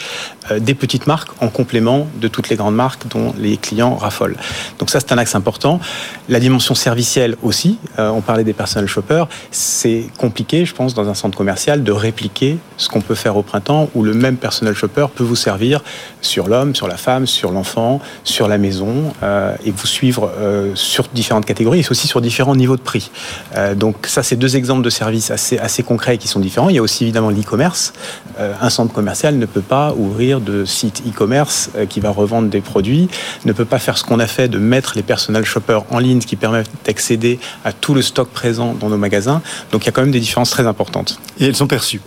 euh, 0.50 0.58
des 0.58 0.74
petites 0.74 1.06
marques 1.06 1.30
en 1.40 1.48
complément 1.48 2.06
de 2.20 2.28
toutes 2.28 2.48
les 2.48 2.56
grandes 2.56 2.74
marques 2.74 3.06
dont 3.08 3.34
les 3.38 3.56
clients 3.56 3.96
raffolent. 3.96 4.36
Donc 4.78 4.90
ça 4.90 5.00
c'est 5.00 5.12
un 5.12 5.18
axe 5.18 5.34
important. 5.34 5.80
La 6.28 6.40
dimension 6.40 6.74
servicielle 6.74 7.36
aussi, 7.42 7.78
euh, 7.98 8.08
on 8.08 8.20
parlait 8.20 8.44
des 8.44 8.52
personnel 8.52 8.88
shoppers, 8.88 9.28
c'est 9.50 10.04
compliqué 10.18 10.64
je 10.64 10.74
pense 10.74 10.94
dans 10.94 11.08
un 11.08 11.14
centre 11.14 11.36
commercial 11.36 11.84
de 11.84 11.92
répliquer 11.92 12.58
ce 12.76 12.88
qu'on 12.88 13.00
peut 13.00 13.14
faire 13.14 13.36
au 13.36 13.42
printemps 13.42 13.90
où 13.94 14.02
le 14.02 14.14
même 14.14 14.36
personnel 14.36 14.74
shopper 14.74 15.06
peut 15.14 15.24
vous 15.24 15.36
servir 15.36 15.82
sur 16.20 16.48
l'homme, 16.48 16.74
sur 16.74 16.88
la 16.88 16.96
femme, 16.96 17.26
sur 17.26 17.52
l'enfant, 17.52 18.00
sur 18.24 18.48
la 18.48 18.58
maison 18.58 19.12
euh, 19.22 19.54
et 19.64 19.70
vous 19.70 19.86
suivre 19.86 20.32
sur 20.74 21.08
différentes 21.12 21.46
catégories 21.46 21.82
sur 22.06 22.20
différents 22.20 22.56
niveaux 22.56 22.76
de 22.76 22.82
prix. 22.82 23.10
Euh, 23.56 23.74
donc 23.74 24.06
ça, 24.06 24.22
c'est 24.22 24.36
deux 24.36 24.56
exemples 24.56 24.82
de 24.82 24.90
services 24.90 25.30
assez, 25.30 25.58
assez 25.58 25.82
concrets 25.82 26.18
qui 26.18 26.28
sont 26.28 26.40
différents. 26.40 26.68
Il 26.68 26.76
y 26.76 26.78
a 26.78 26.82
aussi 26.82 27.04
évidemment 27.04 27.30
l'e-commerce. 27.30 27.92
Euh, 28.38 28.52
un 28.60 28.70
centre 28.70 28.92
commercial 28.92 29.36
ne 29.36 29.46
peut 29.46 29.62
pas 29.62 29.92
ouvrir 29.96 30.40
de 30.40 30.64
site 30.64 31.02
e-commerce 31.06 31.70
euh, 31.76 31.86
qui 31.86 32.00
va 32.00 32.10
revendre 32.10 32.48
des 32.48 32.60
produits, 32.60 33.08
ne 33.44 33.52
peut 33.52 33.64
pas 33.64 33.78
faire 33.78 33.98
ce 33.98 34.04
qu'on 34.04 34.20
a 34.20 34.26
fait 34.26 34.48
de 34.48 34.58
mettre 34.58 34.92
les 34.96 35.02
personnels 35.02 35.44
shoppers 35.44 35.84
en 35.90 35.98
ligne, 35.98 36.20
ce 36.20 36.26
qui 36.26 36.36
permet 36.36 36.62
d'accéder 36.84 37.38
à 37.64 37.72
tout 37.72 37.94
le 37.94 38.02
stock 38.02 38.28
présent 38.28 38.74
dans 38.74 38.88
nos 38.88 38.98
magasins. 38.98 39.42
Donc 39.72 39.82
il 39.82 39.86
y 39.86 39.88
a 39.88 39.92
quand 39.92 40.02
même 40.02 40.10
des 40.10 40.20
différences 40.20 40.50
très 40.50 40.66
importantes. 40.66 41.18
Et 41.40 41.46
elles 41.46 41.56
sont 41.56 41.66
perçues 41.66 42.00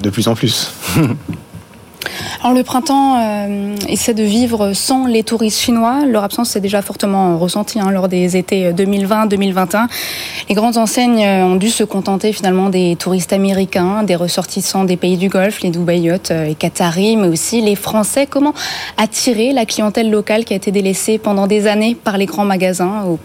De 0.00 0.10
plus 0.10 0.28
en 0.28 0.34
plus. 0.34 0.72
Alors 2.40 2.54
le 2.54 2.62
printemps 2.62 3.18
euh, 3.18 3.74
essaie 3.88 4.14
de 4.14 4.22
vivre 4.22 4.72
sans 4.74 5.06
les 5.06 5.22
touristes 5.22 5.60
chinois. 5.60 6.04
Leur 6.06 6.24
absence 6.24 6.50
s'est 6.50 6.60
déjà 6.60 6.82
fortement 6.82 7.38
ressentie 7.38 7.80
hein, 7.80 7.90
lors 7.90 8.08
des 8.08 8.36
étés 8.36 8.72
2020-2021. 8.72 9.86
Les 10.48 10.54
grandes 10.54 10.76
enseignes 10.76 11.24
euh, 11.24 11.44
ont 11.44 11.56
dû 11.56 11.70
se 11.70 11.84
contenter 11.84 12.32
finalement 12.32 12.68
des 12.68 12.96
touristes 12.96 13.32
américains, 13.32 14.02
des 14.02 14.16
ressortissants 14.16 14.84
des 14.84 14.96
pays 14.96 15.16
du 15.16 15.28
Golfe, 15.28 15.62
les 15.62 15.70
Dubaïotes 15.70 16.32
euh, 16.32 16.54
Qataris, 16.54 17.16
mais 17.16 17.28
aussi 17.28 17.60
les 17.62 17.76
Français. 17.76 18.26
Comment 18.28 18.54
attirer 18.96 19.52
la 19.52 19.64
clientèle 19.64 20.10
locale 20.10 20.44
qui 20.44 20.52
a 20.52 20.56
été 20.56 20.70
délaissée 20.70 21.18
pendant 21.18 21.46
des 21.46 21.66
années 21.66 21.94
par 21.94 22.18
les 22.18 22.26
grands 22.26 22.44
magasins 22.44 23.16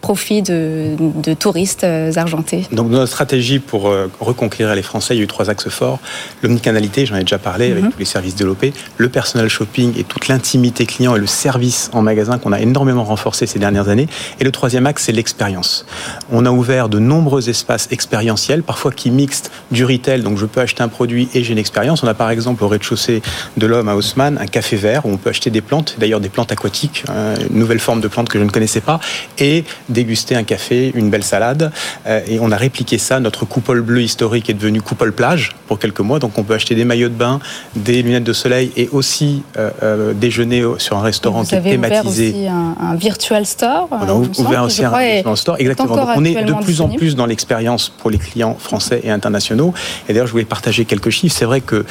profit 0.00 0.42
de, 0.42 0.96
touristes 1.38 1.84
euh, 1.84 2.12
argentés. 2.16 2.66
Donc 2.72 2.90
notre 2.90 3.10
stratégie 3.10 3.58
pour 3.58 3.88
euh, 3.88 4.10
reconquérir 4.20 4.74
les 4.74 4.82
Français, 4.82 5.14
il 5.14 5.18
y 5.18 5.20
a 5.20 5.24
eu 5.24 5.26
trois 5.26 5.50
axes 5.50 5.68
forts. 5.68 5.98
L'omnicanalité, 6.42 7.06
j'en 7.06 7.16
ai 7.16 7.22
déjà 7.22 7.38
parlé, 7.38 7.72
avec 7.72 7.84
mhm. 7.84 7.92
tous 7.92 7.98
les 7.98 8.04
services 8.04 8.34
développés. 8.34 8.72
Le 8.96 9.08
personnel 9.08 9.48
shopping 9.48 9.92
et 9.98 10.04
toute 10.04 10.28
l'intimité 10.28 10.86
client 10.86 11.16
et 11.16 11.18
le 11.18 11.26
service 11.26 11.90
en 11.92 12.02
magasin 12.02 12.38
qu'on 12.38 12.52
a 12.52 12.60
énormément 12.60 13.04
renforcé 13.04 13.46
ces 13.46 13.58
dernières 13.58 13.88
années. 13.88 14.08
Et 14.40 14.44
le 14.44 14.52
troisième 14.52 14.86
axe, 14.86 15.04
c'est 15.04 15.12
l'expérience. 15.12 15.86
On 16.30 16.46
a 16.46 16.50
ouvert 16.50 16.88
de 16.88 16.98
nombreux 16.98 17.48
espaces 17.48 17.88
expérientiels, 17.90 18.62
parfois 18.62 18.92
qui 18.92 19.10
mixent 19.10 19.50
du 19.70 19.84
retail, 19.84 20.22
donc 20.22 20.38
je 20.38 20.46
peux 20.46 20.60
acheter 20.60 20.82
un 20.82 20.88
produit 20.88 21.28
et 21.34 21.42
j'ai 21.42 21.52
une 21.52 21.58
expérience. 21.58 22.02
On 22.02 22.08
a 22.08 22.14
par 22.14 22.30
exemple 22.30 22.64
au 22.64 22.68
rez-de-chaussée 22.68 23.22
de 23.56 23.66
l'homme 23.66 23.88
à 23.88 23.96
Haussmann 23.96 24.38
un 24.38 24.46
café 24.46 24.76
vert 24.76 25.06
où 25.06 25.10
on 25.10 25.16
peut 25.16 25.30
acheter 25.30 25.50
des 25.50 25.60
plantes, 25.60 25.96
d'ailleurs 25.98 26.20
des 26.20 26.28
plantes 26.28 26.52
aquatiques, 26.52 27.04
hein, 27.08 27.34
une 27.50 27.58
nouvelle 27.58 27.80
forme 27.80 28.00
de 28.00 28.08
plantes 28.08 28.28
que 28.28 28.38
je 28.38 28.44
ne 28.44 28.50
connaissais 28.50 28.80
pas, 28.80 29.00
et 29.38 29.64
déguster 29.88 30.34
un 30.34 30.44
café, 30.44 30.92
une 30.94 31.10
belle 31.10 31.24
salade. 31.24 31.72
Euh, 32.06 32.20
et 32.26 32.38
on 32.40 32.50
a 32.50 32.56
répliqué 32.56 32.98
ça. 32.98 33.20
Notre 33.20 33.44
coupole 33.44 33.82
bleue 33.82 34.02
historique 34.02 34.50
est 34.50 34.54
devenue 34.54 34.80
coupole 34.80 35.12
plage 35.12 35.54
pour 35.68 35.78
quelques 35.78 36.00
mois. 36.00 36.18
Donc 36.18 36.38
on 36.38 36.42
peut 36.42 36.54
acheter 36.54 36.74
des 36.74 36.84
maillots 36.84 37.08
de 37.08 37.14
bain, 37.14 37.40
des 37.74 38.02
lunettes 38.02 38.24
de 38.24 38.32
soleil 38.32 38.72
et 38.76 38.88
aussi 38.92 39.42
euh, 39.56 39.70
euh, 39.82 40.12
déjeuner 40.12 40.64
sur 40.78 40.96
un 40.96 41.02
restaurant 41.02 41.44
qui 41.44 41.54
est 41.54 41.60
thématisé. 41.60 42.30
Ouvert 42.30 42.42
aussi 42.42 42.46
un, 42.48 42.76
un, 42.80 42.94
virtual 42.94 43.46
store. 43.46 43.88
On 43.90 43.96
a 43.96 44.12
ouvert 44.12 44.64
aussi 44.64 44.84
un 44.84 44.98
virtual 44.98 45.36
store. 45.36 45.56
Exactement. 45.58 45.96
Donc 45.96 46.08
on 46.16 46.24
est 46.24 46.44
de 46.44 46.52
plus 46.62 46.80
en 46.80 46.88
plus 46.88 47.16
dans 47.16 47.26
l'expérience 47.26 47.88
pour 47.88 48.10
les 48.10 48.18
clients 48.18 48.56
français 48.58 49.00
et 49.04 49.10
internationaux. 49.10 49.72
Et 50.08 50.12
d'ailleurs, 50.12 50.26
je 50.26 50.32
voulais 50.32 50.44
partager 50.44 50.84
quelques 50.84 51.10
chiffres. 51.10 51.34
C'est 51.36 51.44
vrai 51.44 51.60
que 51.60 51.84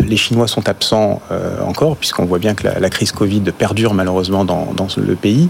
les 0.00 0.16
Chinois 0.16 0.48
sont 0.48 0.68
absents 0.68 1.20
encore, 1.66 1.96
puisqu'on 1.96 2.24
voit 2.24 2.38
bien 2.38 2.54
que 2.54 2.66
la, 2.66 2.90
crise 2.90 3.12
Covid 3.12 3.40
perdure 3.56 3.94
malheureusement 3.94 4.44
dans, 4.44 4.72
dans 4.76 4.88
le 4.96 5.14
pays. 5.14 5.48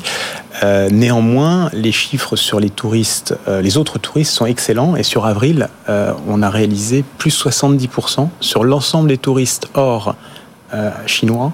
Néanmoins, 0.62 1.70
les 1.72 1.92
chiffres 1.92 2.36
sur 2.36 2.60
les 2.60 2.70
touristes, 2.70 3.36
euh, 3.48 3.60
les 3.60 3.76
autres 3.76 3.98
touristes 3.98 4.32
sont 4.32 4.46
excellents. 4.46 4.96
Et 4.96 5.02
sur 5.02 5.26
avril, 5.26 5.68
euh, 5.88 6.12
on 6.28 6.42
a 6.42 6.50
réalisé 6.50 7.04
plus 7.18 7.30
70% 7.30 8.28
sur 8.40 8.64
l'ensemble 8.64 9.08
des 9.08 9.18
touristes 9.18 9.68
hors 9.74 10.14
euh, 10.72 10.90
chinois. 11.06 11.52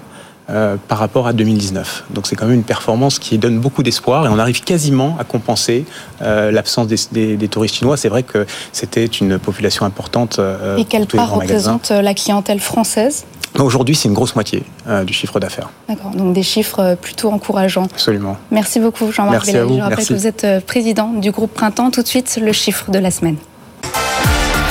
par 0.89 0.97
rapport 0.97 1.27
à 1.27 1.33
2019. 1.33 2.07
Donc 2.09 2.27
c'est 2.27 2.35
quand 2.35 2.45
même 2.45 2.55
une 2.55 2.65
performance 2.65 3.19
qui 3.19 3.37
donne 3.37 3.61
beaucoup 3.61 3.83
d'espoir 3.83 4.25
et 4.25 4.29
on 4.29 4.37
arrive 4.37 4.61
quasiment 4.65 5.15
à 5.17 5.23
compenser 5.23 5.85
l'absence 6.19 6.87
des, 6.87 7.47
touristes 7.47 7.75
chinois. 7.75 7.95
C'est 7.95 8.09
vrai 8.09 8.23
que 8.23 8.45
c'était 8.73 9.05
une 9.05 9.39
population 9.39 9.85
importante. 9.85 10.41
et 10.77 10.83
quelle 10.83 11.07
part 11.07 11.35
représente 11.35 11.91
la 11.91 12.13
clientèle 12.13 12.59
française? 12.59 13.23
Aujourd'hui, 13.59 13.95
c'est 13.95 14.07
une 14.07 14.13
grosse 14.13 14.35
moitié 14.35 14.63
euh, 14.87 15.03
du 15.03 15.13
chiffre 15.13 15.39
d'affaires. 15.39 15.69
D'accord, 15.89 16.11
donc 16.11 16.33
des 16.33 16.43
chiffres 16.43 16.79
euh, 16.79 16.95
plutôt 16.95 17.29
encourageants. 17.31 17.83
Absolument. 17.85 18.37
Merci 18.49 18.79
beaucoup, 18.79 19.11
Jean-Marc 19.11 19.45
Je 19.45 19.81
rappelle 19.81 20.05
que 20.05 20.13
vous 20.13 20.27
êtes 20.27 20.43
euh, 20.43 20.61
président 20.61 21.09
du 21.13 21.31
groupe 21.31 21.53
Printemps. 21.53 21.91
Tout 21.91 22.01
de 22.01 22.07
suite, 22.07 22.39
le 22.41 22.53
chiffre 22.53 22.89
de 22.91 22.99
la 22.99 23.11
semaine. 23.11 23.35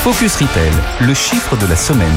Focus 0.03 0.37
Retail, 0.37 0.73
le 1.01 1.15
chiffre 1.15 1.57
de 1.57 1.67
la 1.67 1.77
semaine. 1.77 2.09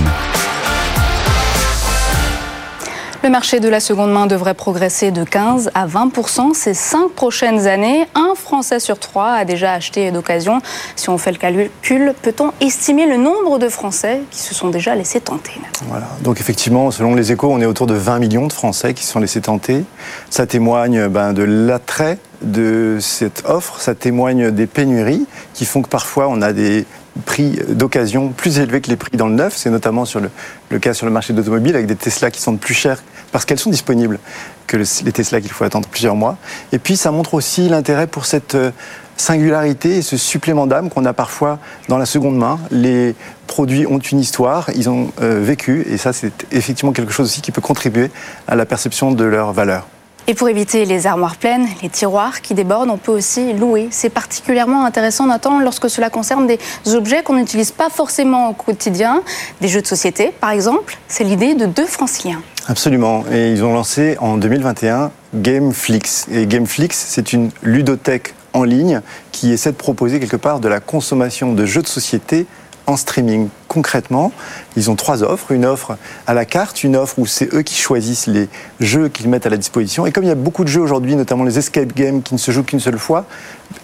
Le 3.24 3.30
marché 3.30 3.62
de 3.62 3.70
la 3.70 3.80
seconde 3.80 4.12
main 4.12 4.28
devrait 4.28 4.54
progresser 4.54 5.12
de 5.12 5.24
15 5.24 5.72
à 5.74 5.88
20% 5.88 6.54
ces 6.54 6.74
cinq 6.74 7.10
prochaines 7.12 7.68
années. 7.68 8.06
Un 8.16 8.36
Français 8.36 8.82
sur 8.82 9.00
trois 9.00 9.32
a 9.32 9.46
déjà 9.46 9.72
acheté 9.72 10.12
d'occasion. 10.12 10.60
Si 10.98 11.10
on 11.10 11.18
fait 11.18 11.32
le 11.32 11.38
calcul, 11.38 12.14
peut-on 12.22 12.52
estimer 12.60 13.08
le 13.08 13.16
nombre 13.16 13.60
de 13.60 13.70
Français 13.70 14.24
qui 14.30 14.40
se 14.40 14.54
sont 14.54 14.72
déjà 14.72 14.94
laissés 14.94 15.22
tenter? 15.22 15.54
Voilà. 15.88 16.06
Donc 16.20 16.42
effectivement, 16.42 16.92
selon 16.92 17.16
les 17.16 17.32
échos, 17.32 17.48
on 17.50 17.62
est 17.62 17.66
autour 17.66 17.88
de 17.88 17.94
20 17.94 18.20
millions 18.20 18.48
de 18.48 18.52
Français 18.52 18.94
qui 18.94 19.06
se 19.06 19.14
sont 19.14 19.22
laissés 19.22 19.40
tenter. 19.40 19.86
Ça 20.30 20.46
témoigne 20.46 21.08
ben, 21.08 21.32
de 21.32 21.44
l'attrait 21.44 22.18
de 22.42 22.98
cette 23.00 23.44
offre, 23.46 23.80
ça 23.80 23.96
témoigne 23.96 24.52
des 24.52 24.68
pénuries 24.68 25.26
qui 25.54 25.64
font 25.64 25.82
que 25.82 25.88
parfois 25.88 26.28
on 26.28 26.42
a 26.42 26.52
des 26.52 26.86
prix 27.26 27.60
d'occasion 27.70 28.30
plus 28.30 28.60
élevés 28.60 28.82
que 28.82 28.90
les 28.90 28.96
prix 28.96 29.16
dans 29.18 29.28
le 29.28 29.36
neuf. 29.36 29.54
C'est 29.56 29.70
notamment 29.70 30.06
sur 30.06 30.20
le, 30.20 30.80
cas 30.80 30.94
sur 30.94 31.06
le 31.06 31.12
marché 31.12 31.34
d'automobile 31.34 31.76
avec 31.76 31.88
des 31.88 31.96
Tesla 31.96 32.32
qui 32.32 32.42
sont 32.42 32.58
plus 32.58 32.74
chers 32.74 33.02
parce 33.34 33.44
qu'elles 33.44 33.60
sont 33.60 33.72
disponibles 33.72 34.20
que 34.68 34.78
les 34.78 35.12
Tesla 35.12 35.42
qu'il 35.42 35.52
faut 35.52 35.66
attendre 35.66 35.90
plusieurs 35.90 36.16
mois. 36.16 36.38
Et 36.72 36.80
puis 36.80 36.96
ça 36.96 37.12
montre 37.12 37.34
aussi 37.34 37.68
l'intérêt 37.68 38.08
pour 38.08 38.26
cette 38.26 38.56
euh, 38.56 38.72
singularité 39.18 39.98
et 39.98 40.02
ce 40.02 40.16
supplément 40.16 40.68
d'âme 40.68 40.90
qu'on 40.90 41.04
a 41.04 41.14
parfois 41.14 41.60
dans 41.90 41.98
la 41.98 42.06
seconde 42.06 42.38
main. 42.38 42.60
Les 42.72 43.16
produits 43.48 43.86
ont 43.88 44.00
une 44.00 44.20
histoire, 44.20 44.70
ils 44.76 44.90
ont 44.90 45.12
euh, 45.22 45.42
vécu, 45.44 45.86
et 45.90 45.98
ça 45.98 46.14
c'est 46.14 46.46
effectivement 46.52 46.94
quelque 46.94 47.12
chose 47.12 47.28
aussi 47.28 47.42
qui 47.42 47.52
peut 47.52 47.62
contribuer 47.62 48.10
à 48.48 48.56
la 48.56 48.66
perception 48.66 49.12
de 49.12 49.26
leur 49.26 49.52
valeur. 49.52 49.88
Et 50.26 50.36
pour 50.36 50.48
éviter 50.48 50.86
les 50.86 51.06
armoires 51.06 51.36
pleines, 51.36 51.68
les 51.82 51.90
tiroirs 51.90 52.42
qui 52.42 52.54
débordent, 52.54 52.90
on 52.90 52.98
peut 52.98 53.12
aussi 53.12 53.52
louer. 53.52 53.90
C'est 53.92 54.10
particulièrement 54.10 54.86
intéressant, 54.86 55.26
Nathan, 55.26 55.60
lorsque 55.60 55.90
cela 55.90 56.10
concerne 56.10 56.48
des 56.48 56.60
objets 56.94 57.24
qu'on 57.24 57.36
n'utilise 57.36 57.72
pas 57.72 57.90
forcément 57.90 58.50
au 58.50 58.54
quotidien, 58.54 59.22
des 59.60 59.68
jeux 59.68 59.82
de 59.82 59.88
société 59.88 60.32
par 60.40 60.52
exemple. 60.52 60.98
C'est 61.10 61.26
l'idée 61.26 61.56
de 61.56 61.66
deux 61.66 61.88
franciliens. 61.88 62.42
Absolument. 62.68 63.26
Et 63.32 63.52
ils 63.52 63.64
ont 63.64 63.74
lancé 63.74 64.18
en 64.20 64.38
2021 64.38 65.12
Gameflix. 65.36 66.28
Et 66.32 66.48
Gameflix, 66.48 66.98
c'est 66.98 67.34
une 67.34 67.50
ludothèque 67.62 68.36
en 68.54 68.64
ligne 68.64 69.02
qui 69.32 69.52
essaie 69.52 69.72
de 69.72 69.78
proposer 69.78 70.20
quelque 70.20 70.38
part 70.38 70.60
de 70.60 70.68
la 70.68 70.80
consommation 70.80 71.54
de 71.54 71.66
jeux 71.66 71.82
de 71.82 71.88
société 71.88 72.46
en 72.88 72.98
streaming. 72.98 73.50
Concrètement, 73.68 74.32
ils 74.76 74.92
ont 74.92 74.96
trois 74.96 75.24
offres. 75.24 75.52
Une 75.52 75.66
offre 75.66 75.98
à 76.28 76.34
la 76.34 76.46
carte, 76.46 76.84
une 76.84 76.96
offre 76.96 77.20
où 77.20 77.26
c'est 77.26 77.54
eux 77.54 77.62
qui 77.62 77.76
choisissent 77.76 78.28
les 78.28 78.50
jeux 78.80 79.10
qu'ils 79.10 79.30
mettent 79.30 79.46
à 79.46 79.50
la 79.50 79.58
disposition. 79.58 80.06
Et 80.06 80.12
comme 80.12 80.24
il 80.24 80.28
y 80.28 80.32
a 80.32 80.36
beaucoup 80.36 80.64
de 80.64 80.70
jeux 80.70 80.82
aujourd'hui, 80.82 81.16
notamment 81.16 81.44
les 81.44 81.58
escape 81.58 81.94
games 81.94 82.22
qui 82.22 82.34
ne 82.34 82.40
se 82.40 82.52
jouent 82.52 82.64
qu'une 82.64 82.80
seule 82.80 83.00
fois, 83.00 83.26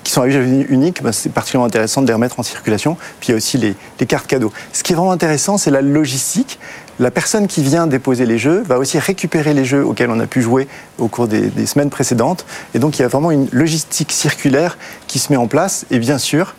qui 0.04 0.12
sont 0.12 0.22
à 0.22 0.28
usage 0.28 0.46
unique, 0.70 1.02
bah, 1.02 1.12
c'est 1.12 1.32
particulièrement 1.32 1.68
intéressant 1.68 2.02
de 2.02 2.08
les 2.08 2.14
remettre 2.14 2.40
en 2.40 2.44
circulation. 2.44 2.98
Puis 3.20 3.30
il 3.30 3.32
y 3.32 3.34
a 3.34 3.38
aussi 3.38 3.58
les, 3.58 4.06
cartes 4.06 4.28
cadeaux. 4.28 4.52
Ce 4.74 4.84
qui 4.84 4.94
est 4.94 4.96
vraiment 4.96 5.12
intéressant, 5.12 5.58
c'est 5.58 5.72
la 5.72 5.82
logistique. 5.82 6.60
La 7.00 7.12
personne 7.12 7.48
qui 7.48 7.64
vient 7.64 7.88
déposer 7.88 8.26
les 8.26 8.38
jeux 8.38 8.62
va 8.62 8.78
aussi 8.78 9.00
récupérer 9.00 9.54
les 9.54 9.64
jeux 9.64 9.86
auxquels 9.86 10.10
on 10.10 10.20
a 10.20 10.28
pu 10.28 10.42
jouer 10.42 10.68
au 10.98 11.08
cours 11.08 11.28
des 11.28 11.66
semaines 11.66 11.90
précédentes. 11.90 12.46
Et 12.74 12.80
donc 12.80 13.00
il 13.00 13.04
y 13.04 13.06
a 13.06 13.08
vraiment 13.08 13.32
une 13.32 13.48
logistique 13.52 14.12
circulaire 14.12 14.78
qui 15.08 15.18
se 15.18 15.32
met 15.32 15.38
en 15.38 15.48
place. 15.48 15.86
Et 15.92 16.00
bien 16.00 16.18
sûr, 16.18 16.56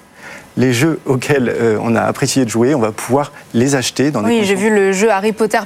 les 0.57 0.73
jeux 0.73 1.01
auxquels 1.07 1.49
euh, 1.49 1.79
on 1.83 1.95
a 1.97 2.03
apprécié 2.03 2.45
de 2.45 2.51
jouer, 2.51 2.75
on 2.75 2.81
va 2.81 2.93
pouvoir 2.93 3.33
les 3.55 3.75
acheter 3.75 4.11
dans 4.11 4.23
des 4.23 4.29
Oui, 4.29 4.45
j'ai 4.45 4.55
vu 4.55 4.75
le 4.75 4.93
jeu 4.93 5.11
Harry 5.11 5.33
Potter 5.33 5.61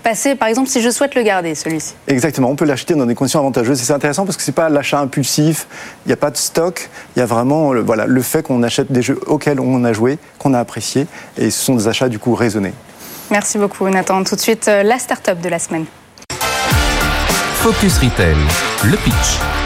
passer, 0.00 0.34
par 0.34 0.48
exemple, 0.48 0.68
si 0.68 0.82
je 0.82 0.90
souhaite 0.90 1.14
le 1.14 1.22
garder, 1.22 1.54
celui-ci. 1.54 1.94
Exactement, 2.08 2.50
on 2.50 2.56
peut 2.56 2.64
l'acheter 2.64 2.94
dans 2.94 3.06
des 3.06 3.14
conditions 3.14 3.40
avantageuses. 3.40 3.80
Et 3.80 3.84
c'est 3.84 3.92
intéressant 3.92 4.24
parce 4.24 4.36
que 4.36 4.42
c'est 4.42 4.52
pas 4.52 4.68
l'achat 4.68 4.98
impulsif, 4.98 5.66
il 6.04 6.08
n'y 6.08 6.12
a 6.12 6.16
pas 6.16 6.30
de 6.30 6.36
stock, 6.36 6.88
il 7.14 7.20
y 7.20 7.22
a 7.22 7.26
vraiment 7.26 7.72
le, 7.72 7.80
voilà, 7.80 8.06
le 8.06 8.22
fait 8.22 8.42
qu'on 8.42 8.62
achète 8.62 8.90
des 8.90 9.02
jeux 9.02 9.20
auxquels 9.26 9.60
on 9.60 9.84
a 9.84 9.92
joué, 9.92 10.18
qu'on 10.38 10.54
a 10.54 10.58
apprécié, 10.58 11.06
et 11.38 11.50
ce 11.50 11.64
sont 11.64 11.74
des 11.74 11.88
achats 11.88 12.08
du 12.08 12.18
coup 12.18 12.34
raisonnés. 12.34 12.72
Merci 13.30 13.58
beaucoup, 13.58 13.88
Nathan. 13.88 14.24
Tout 14.24 14.34
de 14.34 14.40
suite, 14.40 14.66
euh, 14.68 14.82
la 14.82 14.98
start-up 14.98 15.40
de 15.40 15.48
la 15.48 15.58
semaine. 15.58 15.84
Focus 17.54 17.98
Retail, 17.98 18.36
le 18.84 18.96
pitch. 18.96 19.59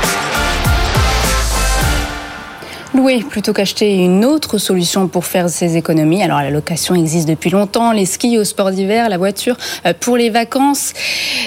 Louer 3.05 3.23
plutôt 3.23 3.53
qu'acheter 3.53 3.97
une 3.97 4.25
autre 4.25 4.57
solution 4.57 5.09
pour 5.09 5.27
faire 5.27 5.51
ses 5.51 5.77
économies. 5.77 6.23
Alors 6.23 6.39
la 6.39 6.49
location 6.49 6.95
existe 6.95 7.29
depuis 7.29 7.51
longtemps, 7.51 7.93
les 7.93 8.07
skis 8.07 8.39
au 8.39 8.45
sport 8.45 8.71
d'hiver, 8.71 9.11
la 9.11 9.19
voiture 9.19 9.59
euh, 9.85 9.93
pour 10.01 10.17
les 10.17 10.31
vacances. 10.31 10.95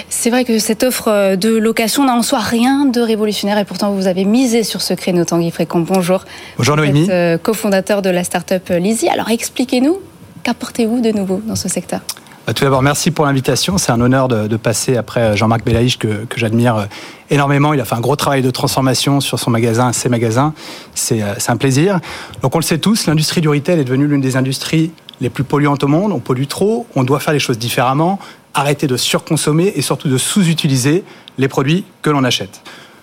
C'est 0.08 0.30
vrai 0.30 0.44
que 0.44 0.60
cette 0.60 0.84
offre 0.84 1.08
euh, 1.08 1.34
de 1.34 1.48
location 1.48 2.04
n'a 2.04 2.14
en 2.14 2.22
soi 2.22 2.38
rien 2.38 2.84
de 2.84 3.00
révolutionnaire 3.00 3.58
et 3.58 3.64
pourtant 3.64 3.90
vous 3.90 4.06
avez 4.06 4.24
misé 4.24 4.62
sur 4.62 4.82
ce 4.82 4.94
créneau 4.94 5.24
Tanguy 5.24 5.50
Frécombe. 5.50 5.84
Bonjour. 5.84 6.24
Bonjour 6.58 6.76
Noémie. 6.76 7.00
Vous 7.00 7.06
êtes 7.06 7.10
euh, 7.10 7.38
cofondateur 7.38 8.02
de 8.02 8.10
la 8.10 8.22
start-up 8.22 8.68
Lizzy. 8.70 9.08
Alors 9.08 9.28
expliquez-nous, 9.28 9.98
qu'apportez-vous 10.44 11.00
de 11.00 11.10
nouveau 11.10 11.42
dans 11.44 11.56
ce 11.56 11.68
secteur? 11.68 12.02
Tout 12.54 12.64
d'abord, 12.64 12.82
merci 12.82 13.10
pour 13.10 13.26
l'invitation. 13.26 13.76
C'est 13.76 13.92
un 13.92 14.00
honneur 14.00 14.28
de, 14.28 14.56
passer 14.56 14.96
après 14.96 15.36
Jean-Marc 15.36 15.64
Belaïch, 15.64 15.98
que, 15.98 16.26
j'admire 16.36 16.88
énormément. 17.30 17.74
Il 17.74 17.80
a 17.80 17.84
fait 17.84 17.94
un 17.94 18.00
gros 18.00 18.16
travail 18.16 18.42
de 18.42 18.50
transformation 18.50 19.20
sur 19.20 19.38
son 19.38 19.50
magasin, 19.50 19.92
ses 19.92 20.08
magasins. 20.08 20.54
C'est 20.94 21.22
un 21.48 21.56
plaisir. 21.56 22.00
Donc, 22.42 22.54
on 22.54 22.58
le 22.58 22.64
sait 22.64 22.78
tous, 22.78 23.06
l'industrie 23.06 23.40
du 23.40 23.48
retail 23.48 23.80
est 23.80 23.84
devenue 23.84 24.06
l'une 24.06 24.20
des 24.20 24.36
industries 24.36 24.92
les 25.20 25.30
plus 25.30 25.44
polluantes 25.44 25.84
au 25.84 25.88
monde. 25.88 26.12
On 26.12 26.20
pollue 26.20 26.46
trop, 26.46 26.86
on 26.94 27.04
doit 27.04 27.20
faire 27.20 27.34
les 27.34 27.38
choses 27.38 27.58
différemment, 27.58 28.18
arrêter 28.54 28.86
de 28.86 28.96
surconsommer 28.96 29.72
et 29.76 29.82
surtout 29.82 30.08
de 30.08 30.16
sous-utiliser 30.16 31.04
les 31.36 31.48
produits 31.48 31.84
que 32.00 32.08
l'on 32.08 32.24
achète. 32.24 32.62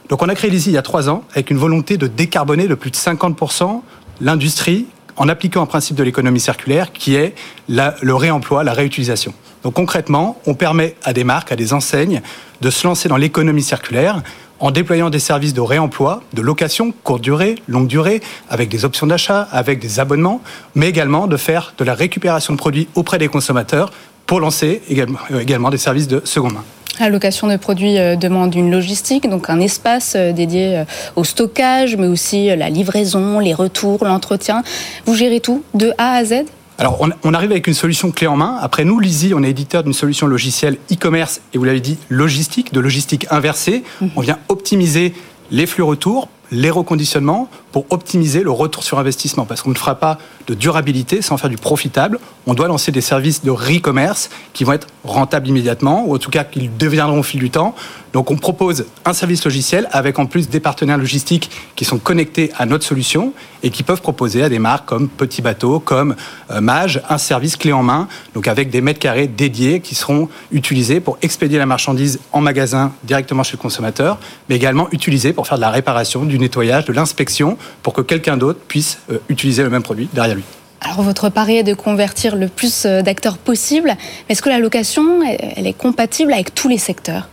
Donc, 0.10 0.24
on 0.24 0.30
a 0.30 0.36
créé 0.36 0.50
l'ISI 0.50 0.72
il 0.72 0.74
y 0.74 0.78
a 0.78 0.82
trois 0.82 1.10
ans 1.10 1.24
avec 1.34 1.52
une 1.52 1.58
volonté 1.58 1.98
de 1.98 2.08
décarboner 2.08 2.68
de 2.68 2.76
plus 2.76 2.90
de 2.90 2.96
50% 2.96 3.82
l'industrie 4.22 4.88
en 5.18 5.30
appliquant 5.30 5.62
un 5.62 5.66
principe 5.66 5.96
de 5.96 6.04
l'économie 6.04 6.40
circulaire 6.40 6.92
qui 6.92 7.16
est 7.16 7.36
le 7.68 8.14
réemploi, 8.14 8.64
la 8.64 8.74
réutilisation. 8.74 9.34
Donc 9.64 9.74
concrètement, 9.74 10.40
on 10.46 10.54
permet 10.54 10.96
à 11.04 11.14
des 11.14 11.24
marques, 11.24 11.52
à 11.52 11.56
des 11.56 11.74
enseignes 11.74 12.22
de 12.62 12.70
se 12.70 12.86
lancer 12.86 13.10
dans 13.10 13.18
l'économie 13.18 13.64
circulaire 13.64 14.22
en 14.60 14.72
déployant 14.72 15.10
des 15.10 15.20
services 15.20 15.54
de 15.54 15.62
réemploi, 15.62 16.22
de 16.34 16.42
location, 16.42 16.94
courte 17.04 17.22
durée, 17.22 17.56
longue 17.68 17.88
durée, 17.88 18.22
avec 18.50 18.70
des 18.70 18.86
options 18.86 19.08
d'achat, 19.08 19.48
avec 19.52 19.80
des 19.80 20.00
abonnements, 20.00 20.42
mais 20.76 20.88
également 20.88 21.28
de 21.28 21.38
faire 21.38 21.74
de 21.78 21.84
la 21.84 21.94
récupération 21.94 22.54
de 22.54 22.58
produits 22.58 22.88
auprès 22.96 23.18
des 23.18 23.28
consommateurs 23.28 23.92
pour 24.26 24.40
lancer 24.40 24.82
également, 24.90 25.20
euh, 25.32 25.70
des 25.70 25.78
services 25.78 26.08
de 26.08 26.22
seconde 26.24 26.54
main. 26.54 26.64
La 27.00 27.10
location 27.10 27.48
de 27.48 27.58
produits 27.58 27.98
euh, 27.98 28.16
demande 28.16 28.56
une 28.56 28.72
logistique, 28.72 29.30
donc 29.30 29.50
un 29.50 29.60
espace 29.60 30.14
euh, 30.16 30.32
dédié 30.32 30.78
euh, 30.78 30.84
au 31.16 31.24
stockage, 31.24 31.98
mais 31.98 32.08
aussi 32.08 32.48
la 32.56 32.70
livraison, 32.70 33.40
les 33.40 33.54
retours, 33.54 34.06
l'entretien. 34.06 34.64
Vous 35.06 35.16
gérez 35.16 35.42
tout 35.42 35.64
de 35.74 35.92
A 35.98 36.14
à 36.14 36.24
Z? 36.24 36.46
Alors, 36.78 37.06
on, 37.24 37.34
arrive 37.34 37.52
avec 37.52 37.68
une 37.68 37.74
solution 37.74 38.12
clé 38.12 38.28
en 38.28 38.36
main. 38.36 38.58
Après 38.62 38.84
nous, 38.84 39.00
Lizzy, 39.00 39.34
on 39.34 39.44
est 39.44 39.50
éditeur 39.50 39.84
d'une 39.84 39.94
solution 39.94 40.28
logicielle 40.28 40.78
e-commerce 40.92 41.40
et 41.54 41.58
vous 41.58 41.64
l'avez 41.64 41.80
dit, 41.80 41.98
logistique, 42.10 42.74
de 42.74 42.82
logistique 42.82 43.28
inversée. 43.30 43.84
Mhm. 44.02 44.10
On 44.18 44.22
vient 44.22 44.40
optimiser 44.50 45.14
les 45.52 45.68
flux 45.68 45.84
retours 45.84 46.28
les 46.52 46.70
reconditionnements 46.70 47.50
pour 47.76 47.88
optimiser 47.90 48.42
le 48.42 48.52
retour 48.52 48.86
sur 48.86 49.00
investissement. 49.00 49.44
Parce 49.44 49.62
qu'on 49.62 49.72
ne 49.72 49.76
fera 49.76 49.96
pas 49.96 50.18
de 50.48 50.54
durabilité 50.54 51.22
sans 51.22 51.36
faire 51.36 51.50
du 51.50 51.58
profitable. 51.58 52.20
On 52.48 52.54
doit 52.54 52.70
lancer 52.70 52.94
des 52.94 53.02
services 53.02 53.44
de 53.44 53.52
re-commerce 53.52 54.30
qui 54.54 54.64
vont 54.64 54.72
être 54.72 54.88
rentables 55.04 55.50
immédiatement, 55.50 56.06
ou 56.08 56.16
en 56.16 56.18
tout 56.18 56.32
cas 56.32 56.46
qui 56.46 56.70
deviendront 56.70 57.20
au 57.20 57.24
fil 57.24 57.42
du 57.42 57.50
temps. 57.50 57.76
Donc 58.14 58.32
on 58.32 58.38
propose 58.38 58.86
un 59.04 59.12
service 59.12 59.44
logiciel 59.44 59.90
avec 59.92 60.20
en 60.20 60.26
plus 60.26 60.48
des 60.48 60.62
partenaires 60.62 60.98
logistiques 60.98 61.52
qui 61.76 61.84
sont 61.84 61.98
connectés 61.98 62.50
à 62.58 62.66
notre 62.66 62.86
solution 62.86 63.34
et 63.62 63.72
qui 63.72 63.84
peuvent 63.84 64.00
proposer 64.00 64.42
à 64.42 64.48
des 64.48 64.58
marques 64.58 64.86
comme 64.86 65.10
Petit 65.10 65.42
Bateau, 65.42 65.82
comme 65.82 66.16
euh, 66.52 66.62
Mage, 66.62 67.02
un 67.10 67.18
service 67.18 67.58
clé 67.58 67.74
en 67.74 67.84
main, 67.84 68.08
donc 68.34 68.48
avec 68.48 68.70
des 68.70 68.80
mètres 68.80 69.00
carrés 69.00 69.28
dédiés 69.28 69.82
qui 69.82 69.96
seront 69.96 70.30
utilisés 70.54 71.02
pour 71.02 71.18
expédier 71.22 71.58
la 71.58 71.66
marchandise 71.66 72.22
en 72.32 72.40
magasin 72.40 72.94
directement 73.04 73.44
chez 73.44 73.58
le 73.58 73.62
consommateur, 73.62 74.18
mais 74.48 74.56
également 74.56 74.88
utilisés 74.94 75.34
pour 75.34 75.46
faire 75.46 75.58
de 75.58 75.62
la 75.62 75.72
réparation, 75.72 76.24
du 76.24 76.40
nettoyage, 76.40 76.86
de 76.86 76.94
l'inspection, 76.94 77.58
pour 77.84 77.94
que 77.94 78.02
quelqu'un 78.02 78.38
d'autre 78.38 78.60
puisse 78.68 79.00
euh, 79.12 79.20
utiliser 79.30 79.64
le 79.64 79.70
même 79.70 79.84
produit 79.84 80.10
derrière 80.14 80.36
lui. 80.36 80.44
Alors 80.82 81.02
votre 81.02 81.30
pari 81.30 81.58
est 81.58 81.64
de 81.64 81.74
convertir 81.74 82.36
le 82.36 82.48
plus 82.48 82.86
euh, 82.86 83.02
d'acteurs 83.02 83.38
possible. 83.38 83.96
Est-ce 84.30 84.42
que 84.42 84.50
la 84.50 84.60
location, 84.60 85.22
elle 85.24 85.68
est 85.68 85.78
compatible 85.78 86.34
avec 86.34 86.54
tous 86.54 86.68
les 86.68 86.78
secteurs? 86.78 87.30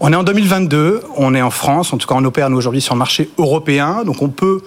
On 0.00 0.12
est 0.12 0.16
en 0.16 0.24
2022, 0.24 1.02
on 1.16 1.34
est 1.34 1.42
en 1.42 1.50
France, 1.50 1.92
en 1.92 1.98
tout 1.98 2.06
cas 2.06 2.14
on 2.16 2.24
opère 2.24 2.48
nous 2.48 2.56
aujourd'hui 2.56 2.80
sur 2.80 2.94
le 2.94 2.98
marché 2.98 3.30
européen, 3.36 4.02
donc 4.04 4.22
on 4.22 4.30
peut 4.30 4.62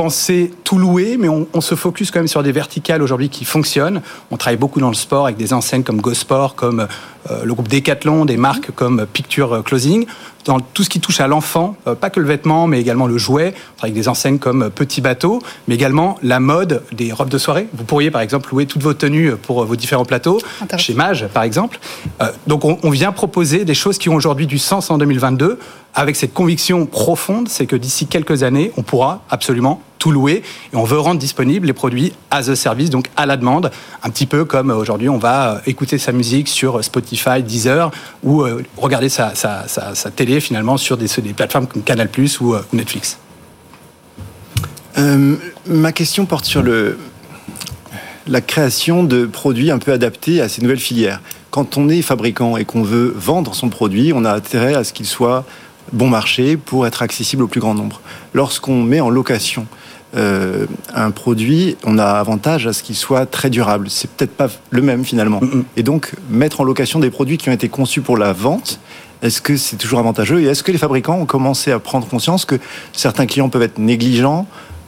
penser 0.00 0.50
tout 0.64 0.78
louer, 0.78 1.18
mais 1.18 1.28
on, 1.28 1.60
se 1.60 1.74
focus 1.74 2.10
quand 2.10 2.20
même 2.20 2.26
sur 2.26 2.42
des 2.42 2.52
verticales 2.52 3.02
aujourd'hui 3.02 3.28
qui 3.28 3.44
fonctionnent. 3.44 4.00
On 4.30 4.38
travaille 4.38 4.56
beaucoup 4.56 4.80
dans 4.80 4.88
le 4.88 4.94
sport 4.94 5.26
avec 5.26 5.36
des 5.36 5.52
enseignes 5.52 5.82
comme 5.82 6.00
GoSport, 6.00 6.54
comme 6.54 6.88
euh, 7.30 7.44
le 7.44 7.52
groupe 7.52 7.68
Decathlon, 7.68 8.24
des 8.24 8.38
marques 8.38 8.70
comme 8.70 9.04
Picture 9.12 9.62
Closing 9.62 10.06
dans 10.44 10.60
tout 10.60 10.84
ce 10.84 10.88
qui 10.88 11.00
touche 11.00 11.20
à 11.20 11.26
l'enfant, 11.26 11.76
euh, 11.86 11.94
pas 11.94 12.10
que 12.10 12.20
le 12.20 12.26
vêtement, 12.26 12.66
mais 12.66 12.80
également 12.80 13.06
le 13.06 13.18
jouet, 13.18 13.54
avec 13.80 13.94
des 13.94 14.08
enseignes 14.08 14.38
comme 14.38 14.70
Petit 14.70 15.00
Bateau, 15.00 15.40
mais 15.68 15.74
également 15.74 16.18
la 16.22 16.40
mode 16.40 16.82
des 16.92 17.12
robes 17.12 17.28
de 17.28 17.38
soirée. 17.38 17.68
Vous 17.74 17.84
pourriez 17.84 18.10
par 18.10 18.20
exemple 18.20 18.50
louer 18.50 18.66
toutes 18.66 18.82
vos 18.82 18.94
tenues 18.94 19.36
pour 19.36 19.64
vos 19.64 19.76
différents 19.76 20.04
plateaux, 20.04 20.40
chez 20.76 20.94
Mage 20.94 21.28
par 21.28 21.42
exemple. 21.42 21.78
Euh, 22.22 22.30
donc 22.46 22.64
on, 22.64 22.90
vient 22.90 23.12
proposer 23.12 23.64
des 23.64 23.74
choses 23.74 23.98
qui 23.98 24.08
ont 24.08 24.14
aujourd'hui 24.14 24.46
du 24.46 24.58
sens 24.58 24.90
en 24.90 24.98
2022, 24.98 25.58
avec 25.94 26.16
cette 26.16 26.32
conviction 26.32 26.86
profonde, 26.86 27.48
c'est 27.48 27.66
que 27.66 27.76
d'ici 27.76 28.06
quelques 28.06 28.42
années, 28.42 28.72
on 28.76 28.82
pourra 28.82 29.22
absolument 29.28 29.82
tout 29.98 30.10
louer 30.10 30.42
et 30.72 30.76
on 30.76 30.84
veut 30.84 30.98
rendre 30.98 31.20
disponibles 31.20 31.66
les 31.66 31.72
produits 31.72 32.12
as 32.30 32.48
a 32.48 32.56
service, 32.56 32.90
donc 32.90 33.10
à 33.16 33.26
la 33.26 33.36
demande, 33.36 33.70
un 34.02 34.10
petit 34.10 34.26
peu 34.26 34.44
comme 34.44 34.70
aujourd'hui 34.70 35.08
on 35.08 35.18
va 35.18 35.60
écouter 35.66 35.98
sa 35.98 36.12
musique 36.12 36.48
sur 36.48 36.82
Spotify, 36.82 37.42
Deezer 37.42 37.90
ou 38.22 38.42
euh, 38.42 38.64
regarder 38.76 39.08
sa, 39.08 39.32
télé 40.16 40.40
finalement 40.40 40.76
sur 40.76 40.96
des, 40.96 41.08
plateformes 41.34 41.66
comme 41.66 41.82
Canal 41.82 42.08
ou, 42.40 42.54
euh, 42.54 42.62
Netflix 42.72 43.18
euh, 44.98 45.36
Ma 45.66 45.92
question 45.92 46.24
porte 46.24 46.46
sur 46.46 46.62
le, 46.62 46.98
la 48.26 48.40
création 48.40 49.04
de 49.04 49.26
produits 49.26 49.70
un 49.70 49.78
peu 49.78 49.92
adaptés 49.92 50.40
à 50.40 50.48
ces 50.48 50.62
nouvelles 50.62 50.78
filières. 50.78 51.20
Quand 51.50 51.76
on 51.76 51.88
est 51.88 52.02
fabricant 52.02 52.56
et 52.56 52.64
qu'on 52.64 52.82
veut 52.82 53.12
vendre 53.16 53.54
son 53.54 53.68
produit, 53.68 54.12
on 54.14 54.24
a 54.24 54.32
intérêt 54.32 54.74
à 54.74 54.84
ce 54.84 54.92
qu'il 54.92 55.06
soit 55.06 55.44
bon 55.92 56.08
marché 56.08 56.56
pour 56.56 56.86
être 56.86 57.02
accessible 57.02 57.42
au 57.42 57.48
plus 57.48 57.60
grand 57.60 57.74
nombre. 57.74 58.00
Lorsqu'on 58.34 58.82
met 58.82 59.00
en 59.00 59.10
location 59.10 59.66
euh, 60.16 60.66
un 60.94 61.10
produit, 61.10 61.76
on 61.84 61.98
a 61.98 62.04
avantage 62.04 62.66
à 62.66 62.72
ce 62.72 62.82
qu'il 62.82 62.96
soit 62.96 63.26
très 63.26 63.50
durable. 63.50 63.88
C'est 63.90 64.10
peut-être 64.10 64.36
pas 64.36 64.48
le 64.70 64.82
même 64.82 65.04
finalement. 65.04 65.40
Et 65.76 65.82
donc 65.82 66.14
mettre 66.28 66.60
en 66.60 66.64
location 66.64 66.98
des 66.98 67.10
produits 67.10 67.38
qui 67.38 67.48
ont 67.48 67.52
été 67.52 67.68
conçus 67.68 68.00
pour 68.00 68.16
la 68.16 68.32
vente 68.32 68.80
est-ce 69.22 69.40
que 69.42 69.56
c'est 69.56 69.76
toujours 69.76 69.98
avantageux? 69.98 70.40
Et 70.40 70.46
est-ce 70.46 70.62
que 70.62 70.72
les 70.72 70.78
fabricants 70.78 71.18
ont 71.18 71.26
commencé 71.26 71.72
à 71.72 71.78
prendre 71.78 72.06
conscience 72.06 72.44
que 72.44 72.56
certains 72.92 73.26
clients 73.26 73.48
peuvent 73.48 73.62
être 73.62 73.78
négligents 73.78 74.46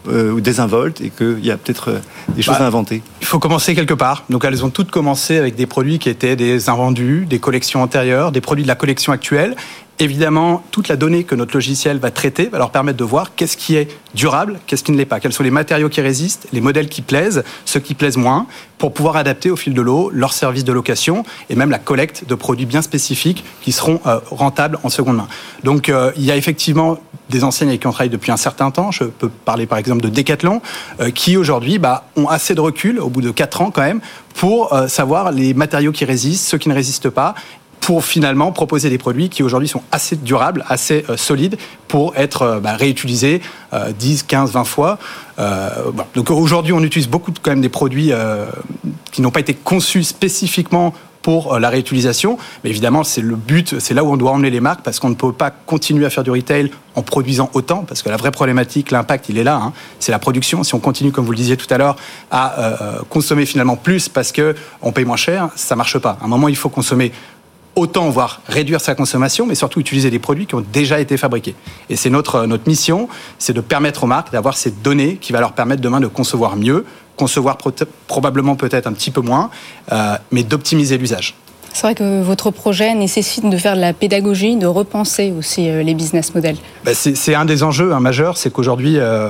euh, 0.09 0.33
ou 0.33 0.41
désinvoltes 0.41 1.01
et 1.01 1.11
qu'il 1.11 1.45
y 1.45 1.51
a 1.51 1.57
peut-être 1.57 1.91
euh, 1.91 1.99
des 2.35 2.43
choses 2.43 2.57
bah, 2.59 2.65
à 2.65 2.67
inventer? 2.67 3.03
Il 3.21 3.27
faut 3.27 3.39
commencer 3.39 3.75
quelque 3.75 3.95
part. 3.95 4.25
Donc 4.31 4.45
elles 4.45 4.65
ont 4.65 4.71
toutes 4.71 4.91
commencé 4.91 5.37
avec 5.37 5.55
des 5.55 5.67
produits 5.67 5.99
qui 5.99 6.09
étaient 6.09 6.37
des 6.37 6.71
invendus, 6.71 7.27
des 7.29 7.41
collections 7.41 7.83
antérieures, 7.83 8.33
des 8.33 8.41
produits 8.41 8.65
de 8.65 8.69
la 8.69 8.75
collection 8.75 9.13
actuelle 9.13 9.55
évidemment, 10.03 10.63
toute 10.71 10.89
la 10.89 10.97
donnée 10.97 11.25
que 11.25 11.35
notre 11.35 11.55
logiciel 11.55 11.99
va 11.99 12.11
traiter 12.11 12.47
va 12.47 12.59
leur 12.59 12.71
permettre 12.71 12.99
de 12.99 13.05
voir 13.05 13.35
qu'est-ce 13.35 13.57
qui 13.57 13.77
est 13.77 13.89
durable, 14.15 14.59
qu'est-ce 14.67 14.85
qui 14.85 14.93
ne 14.93 14.97
l'est 14.97 15.07
pas, 15.07 15.21
quels 15.21 15.33
sont 15.33 15.43
les 15.43 15.51
matériaux 15.51 15.89
qui 15.89 16.01
résistent, 16.01 16.49
les 16.53 16.61
modèles 16.61 16.89
qui 16.89 17.03
plaisent, 17.03 17.45
ceux 17.65 17.81
qui 17.81 17.95
plaisent 17.95 18.17
moins, 18.17 18.47
pour 18.79 18.93
pouvoir 18.93 19.17
adapter 19.17 19.51
au 19.51 19.57
fil 19.57 19.75
de 19.75 19.81
l'eau 19.81 20.11
leur 20.13 20.33
service 20.33 20.65
de 20.65 20.73
location 20.73 21.25
et 21.49 21.55
même 21.55 21.71
la 21.71 21.79
collecte 21.79 22.25
de 22.29 22.35
produits 22.35 22.67
bien 22.67 22.83
spécifiques 22.83 23.45
qui 23.63 23.71
seront 23.71 24.01
euh, 24.07 24.19
rentables 24.31 24.79
en 24.83 24.89
seconde 24.89 25.19
main. 25.19 25.29
Donc 25.63 25.89
euh, 25.89 26.11
il 26.17 26.25
y 26.25 26.33
a 26.33 26.37
effectivement 26.37 26.99
des 27.31 27.45
enseignes 27.45 27.69
avec 27.69 27.81
qui 27.81 27.87
on 27.87 27.93
travaille 27.93 28.11
depuis 28.11 28.33
un 28.33 28.37
certain 28.37 28.73
temps. 28.73 28.91
Je 28.91 29.05
peux 29.05 29.29
parler 29.29 29.67
par 29.67 29.79
exemple 29.79 30.03
de 30.03 30.09
Decathlon, 30.09 30.61
euh, 31.01 31.11
qui 31.11 31.37
aujourd'hui 31.37 31.79
bah, 31.79 32.09
ont 32.17 32.27
assez 32.29 32.57
de 32.57 32.61
recul, 32.61 32.99
au 32.99 33.09
bout 33.09 33.23
de 33.23 33.31
4 33.31 33.63
ans 33.63 33.71
quand 33.71 33.83
même, 33.83 34.01
pour 34.35 34.75
savoir 34.89 35.31
les 35.31 35.53
matériaux 35.53 35.93
qui 35.93 36.07
résistent, 36.07 36.49
ceux 36.49 36.57
qui 36.57 36.71
ne 36.71 36.75
résistent 36.75 37.11
pas, 37.11 37.35
pour 37.83 38.05
finalement 38.05 38.53
proposer 38.53 38.89
des 38.91 38.97
produits 38.97 39.29
qui 39.29 39.43
aujourd'hui 39.43 39.69
sont 39.69 39.83
assez 39.91 40.17
durables, 40.17 40.65
assez 40.69 41.05
euh, 41.11 41.17
solides 41.17 41.59
pour 41.89 42.17
être 42.17 42.43
euh, 42.43 42.61
bah, 42.61 42.77
réutilisés 42.77 43.43
10, 43.99 44.23
15, 44.23 44.53
20 44.53 44.65
fois. 44.65 44.99
Euh, 45.39 45.69
Donc 46.15 46.31
aujourd'hui, 46.31 46.73
on 46.73 46.83
utilise 46.83 47.09
beaucoup 47.09 47.33
quand 47.43 47.51
même 47.51 47.61
des 47.61 47.69
produits 47.69 48.13
euh, 48.13 48.47
qui 49.11 49.21
n'ont 49.21 49.31
pas 49.31 49.41
été 49.41 49.55
conçus 49.55 50.05
spécifiquement 50.05 50.95
pour 51.23 51.59
la 51.59 51.71
réutilisation. 51.71 52.37
Mais 52.63 52.71
évidemment, 52.71 53.05
c'est 53.05 53.21
le 53.21 53.37
but, 53.37 53.79
c'est 53.79 53.95
là 53.95 54.03
où 54.05 54.13
on 54.13 54.17
doit 54.17 54.33
emmener 54.33 54.51
les 54.51 54.61
marques 54.61 54.83
parce 54.83 54.99
qu'on 54.99 55.09
ne 55.09 55.15
peut 55.15 55.33
pas 55.33 55.51
continuer 55.51 56.05
à 56.05 56.11
faire 56.11 56.25
du 56.25 56.33
retail 56.33 56.71
en 56.97 57.03
produisant 57.03 57.49
autant 57.55 57.85
parce 57.85 58.03
que 58.03 58.09
la 58.09 58.17
vraie 58.17 58.33
problématique, 58.33 58.91
l'impact, 58.91 59.29
il 59.29 59.39
est 59.39 59.45
là. 59.45 59.57
Hein. 59.57 59.73
C'est 60.01 60.13
la 60.13 60.19
production. 60.19 60.65
Si 60.65 60.75
on 60.75 60.81
continue, 60.81 61.13
comme 61.13 61.25
vous 61.25 61.31
le 61.31 61.37
disiez 61.37 61.57
tout 61.57 61.73
à 61.73 61.79
l'heure, 61.79 61.97
à 62.31 62.59
euh, 62.59 62.99
consommer 63.09 63.47
finalement 63.47 63.77
plus 63.77 64.09
parce 64.09 64.33
que 64.33 64.55
on 64.83 64.93
paye 64.93 65.05
moins 65.05 65.17
cher, 65.17 65.51
ça 65.55 65.77
marche 65.77 65.99
pas. 65.99 66.19
À 66.21 66.25
un 66.25 66.29
moment, 66.29 66.49
il 66.49 66.57
faut 66.57 66.69
consommer 66.69 67.13
autant 67.75 68.11
voir 68.11 68.43
réduire 68.49 68.81
sa 68.81 68.95
consommation, 68.95 69.47
mais 69.47 69.55
surtout 69.55 69.81
utiliser 69.81 70.11
des 70.11 70.19
produits 70.19 70.47
qui 70.47 70.55
ont 70.55 70.65
déjà 70.73 71.01
été 71.01 71.17
fabriqués. 71.17 71.55
Et 71.89 71.97
c'est 71.97 72.11
notre, 72.11 72.47
notre 72.47 72.69
mission, 72.69 73.09
c'est 73.39 73.53
de 73.53 73.61
permettre 73.61 74.05
aux 74.05 74.07
marques 74.07 74.33
d'avoir 74.33 74.57
ces 74.57 74.71
données 74.71 75.17
qui 75.17 75.33
va 75.33 75.41
leur 75.41 75.53
permettre 75.53 75.81
demain 75.81 76.01
de 76.01 76.07
concevoir 76.07 76.57
mieux, 76.57 76.85
concevoir 77.17 77.57
probablement 78.07 78.57
peut-être 78.57 78.87
un 78.87 78.93
petit 78.93 79.11
peu 79.11 79.21
moins, 79.21 79.51
euh, 79.93 80.17
mais 80.31 80.43
d'optimiser 80.43 80.99
l'usage. 80.99 81.35
C'est 81.73 81.83
vrai 81.83 81.95
que 81.95 82.23
votre 82.23 82.51
projet 82.51 82.95
nécessite 82.95 83.49
de 83.49 83.57
faire 83.57 83.77
de 83.77 83.81
la 83.81 83.95
pédagogie, 83.95 84.57
de 84.57 84.67
repenser 84.67 85.33
aussi 85.37 85.71
euh, 85.71 85.83
les 85.83 85.95
business 85.95 86.35
models. 86.35 86.57
Ben 86.85 86.95
c'est 86.95 87.35
un 87.35 87.47
des 87.47 87.63
enjeux 87.63 87.95
hein, 87.95 88.01
majeurs, 88.01 88.37
c'est 88.37 88.53
qu'aujourd'hui, 88.53 88.97
euh, 88.99 89.29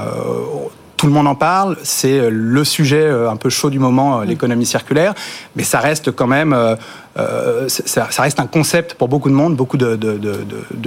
tout 0.96 1.06
le 1.06 1.12
monde 1.12 1.28
en 1.28 1.36
parle, 1.36 1.76
c'est 1.84 2.30
le 2.30 2.64
sujet 2.64 3.08
un 3.08 3.36
peu 3.36 3.50
chaud 3.50 3.70
du 3.70 3.80
moment, 3.80 4.20
l'économie 4.20 4.66
circulaire, 4.66 5.14
mais 5.56 5.64
ça 5.64 5.80
reste 5.80 6.12
quand 6.12 6.28
même 6.28 6.56
euh, 7.18 7.68
ça, 7.68 8.06
reste 8.18 8.40
un 8.40 8.46
concept 8.46 8.94
pour 8.94 9.08
beaucoup 9.08 9.28
de 9.28 9.34
monde, 9.34 9.54
beaucoup 9.54 9.76
de, 9.76 9.98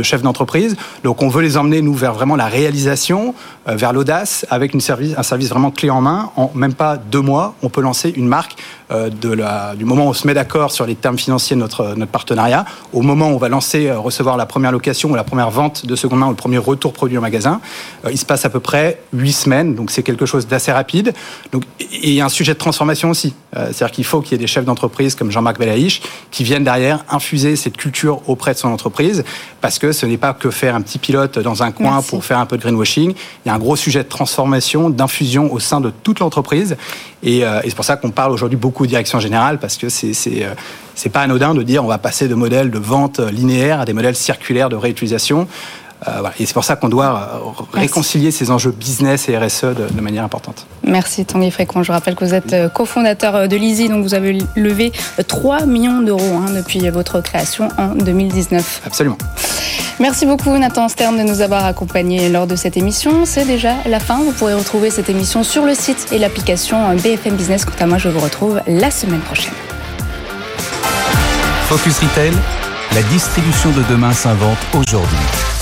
chefs 0.02 0.22
d'entreprise. 0.22 0.76
Donc 1.04 1.22
on 1.22 1.28
veut 1.28 1.42
les 1.42 1.58
emmener, 1.58 1.82
nous, 1.82 1.94
vers 1.94 2.14
vraiment 2.14 2.36
la 2.36 2.48
réalisation, 2.48 3.36
euh, 3.68 3.76
vers 3.76 3.94
l'audace, 3.94 4.46
avec 4.50 4.74
un 4.76 4.80
service 4.80 5.50
vraiment 5.50 5.72
clé 5.72 5.90
en 5.90 6.02
main. 6.02 6.32
En 6.36 6.52
même 6.56 6.74
pas 6.74 6.98
deux 6.98 7.22
mois, 7.22 7.56
on 7.62 7.70
peut 7.70 7.82
lancer 7.82 8.14
une 8.16 8.28
marque 8.28 8.56
euh, 8.92 9.10
du 9.10 9.86
moment 9.86 10.06
où 10.06 10.10
on 10.10 10.14
se 10.14 10.28
met 10.28 10.34
d'accord 10.34 10.72
sur 10.72 10.86
les 10.86 10.96
termes 10.96 11.18
financiers 11.18 11.56
de 11.56 11.62
notre, 11.62 11.96
partenariat, 12.12 12.66
au 12.94 13.02
moment 13.02 13.30
où 13.30 13.34
on 13.34 13.38
va 13.38 13.50
lancer, 13.50 13.92
recevoir 13.92 14.38
la 14.38 14.46
première 14.46 14.72
location 14.72 15.12
ou 15.12 15.16
la 15.16 15.24
première 15.24 15.50
vente 15.50 15.86
de 15.86 15.96
seconde 15.96 16.20
main 16.20 16.28
ou 16.28 16.32
le 16.32 16.36
premier 16.36 16.58
retour 16.58 16.94
produit 16.94 17.18
au 17.18 17.22
magasin, 17.22 17.62
il 18.10 18.18
se 18.18 18.26
passe 18.26 18.46
à 18.46 18.50
peu 18.50 18.60
près 18.60 19.02
huit 19.12 19.34
semaines, 19.34 19.76
donc 19.76 19.92
c'est 19.92 20.04
quelque 20.04 20.26
chose 20.26 20.48
d'assez 20.48 20.72
rapide. 20.72 21.14
Et 21.80 22.10
il 22.10 22.14
y 22.14 22.22
a 22.22 22.26
un 22.26 22.30
sujet 22.30 22.54
de 22.54 22.60
transformation 22.60 23.10
aussi. 23.10 23.34
C'est-à-dire 23.54 23.92
qu'il 23.92 24.04
faut 24.04 24.22
qu'il 24.22 24.34
y 24.34 24.36
ait 24.36 24.38
des 24.38 24.48
chefs 24.48 24.66
d'entreprise 24.66 25.16
comme 25.16 25.32
Jean-Marc 25.32 25.58
Belaïch 25.58 26.02
qui 26.32 26.43
viennent 26.43 26.63
derrière 26.63 27.04
infuser 27.10 27.56
cette 27.56 27.78
culture 27.78 28.21
auprès 28.28 28.54
de 28.54 28.58
son 28.58 28.69
entreprise, 28.69 29.23
parce 29.62 29.80
que 29.80 29.91
ce 29.91 30.06
n'est 30.06 30.17
pas 30.17 30.34
que 30.34 30.51
faire 30.51 30.75
un 30.75 30.82
petit 30.82 30.99
pilote 30.99 31.39
dans 31.39 31.63
un 31.63 31.71
coin 31.71 32.01
pour 32.01 32.23
faire 32.23 32.39
un 32.39 32.45
peu 32.45 32.58
de 32.58 32.62
greenwashing. 32.62 33.12
Il 33.12 33.47
y 33.47 33.51
a 33.51 33.54
un 33.54 33.60
gros 33.60 33.75
sujet 33.75 34.04
de 34.04 34.10
transformation, 34.10 34.89
d'infusion 34.89 35.51
au 35.51 35.60
sein 35.60 35.82
de 35.82 35.91
toute 36.04 36.19
l'entreprise. 36.19 36.78
Et, 37.23 37.45
euh, 37.45 37.62
c'est 37.63 37.75
pour 37.75 37.86
ça 37.86 37.97
qu'on 37.97 38.12
parle 38.12 38.32
aujourd'hui 38.32 38.58
beaucoup 38.58 38.84
de 38.84 38.89
direction 38.89 39.19
générale, 39.19 39.60
parce 39.60 39.78
que 39.78 39.89
c'est 39.89 40.13
c'est 40.13 40.43
euh, 40.43 41.10
pas 41.12 41.21
anodin 41.21 41.54
de 41.54 41.63
dire 41.63 41.84
on 41.84 41.88
va 41.88 41.97
passer 41.97 42.28
de 42.28 42.36
modèles 42.36 42.71
de 42.71 42.80
vente 42.80 43.19
linéaire 43.19 43.80
à 43.80 43.86
des 43.86 43.93
modèles 43.93 44.15
circulaires 44.15 44.69
de 44.69 44.75
réutilisation. 44.75 45.47
Euh, 46.08 46.29
Et 46.39 46.45
c'est 46.45 46.53
pour 46.53 46.63
ça 46.63 46.75
qu'on 46.75 46.89
doit 46.89 47.05
euh, 47.36 47.63
réconcilier 47.73 48.31
ces 48.31 48.51
enjeux 48.51 48.71
business 48.71 49.29
et 49.29 49.38
RSE 49.38 49.63
de, 49.63 50.01
manière 50.01 50.23
importante. 50.23 50.67
Merci 50.84 51.25
Tanguy 51.25 51.51
Fréquent. 51.51 51.84
Je 51.84 51.91
rappelle 51.91 52.15
que 52.15 52.25
vous 52.25 52.34
êtes 52.34 52.53
euh, 52.53 52.69
cofondateur 52.69 53.47
de 53.47 53.55
l'ISI, 53.55 53.89
donc 53.89 54.03
vous 54.03 54.13
avez 54.13 54.38
levé 54.55 54.91
3 55.27 55.65
millions 55.65 56.01
d'euros 56.01 56.38
hein, 56.38 56.51
depuis 56.53 56.88
votre 56.89 57.21
création 57.21 57.69
en 57.77 57.95
2019. 57.95 58.81
Absolument. 58.86 59.17
Merci 59.99 60.25
beaucoup 60.25 60.49
Nathan 60.58 60.89
Stern 60.89 61.17
de 61.17 61.23
nous 61.23 61.39
avoir 61.41 61.65
accompagnés 61.65 62.27
lors 62.29 62.47
de 62.47 62.58
cette 62.58 62.75
émission. 62.75 63.25
C'est 63.25 63.45
déjà 63.45 63.73
la 63.86 64.01
fin. 64.01 64.17
Vous 64.17 64.34
pourrez 64.34 64.53
retrouver 64.53 64.89
cette 64.89 65.10
émission 65.10 65.43
sur 65.43 65.65
le 65.65 65.73
site 65.73 66.08
et 66.12 66.19
l'application 66.19 66.93
BFM 66.95 67.36
Business. 67.36 67.63
Quant 67.63 67.71
à 67.79 67.88
moi, 67.88 67.97
je 67.97 68.10
vous 68.10 68.19
retrouve 68.19 68.62
la 68.67 68.91
semaine 68.91 69.21
prochaine. 69.21 69.53
Focus 71.69 71.99
Retail, 71.99 72.34
la 72.93 73.01
distribution 73.03 73.71
de 73.71 73.81
demain 73.89 74.13
s'invente 74.13 74.60
aujourd'hui. 74.73 75.55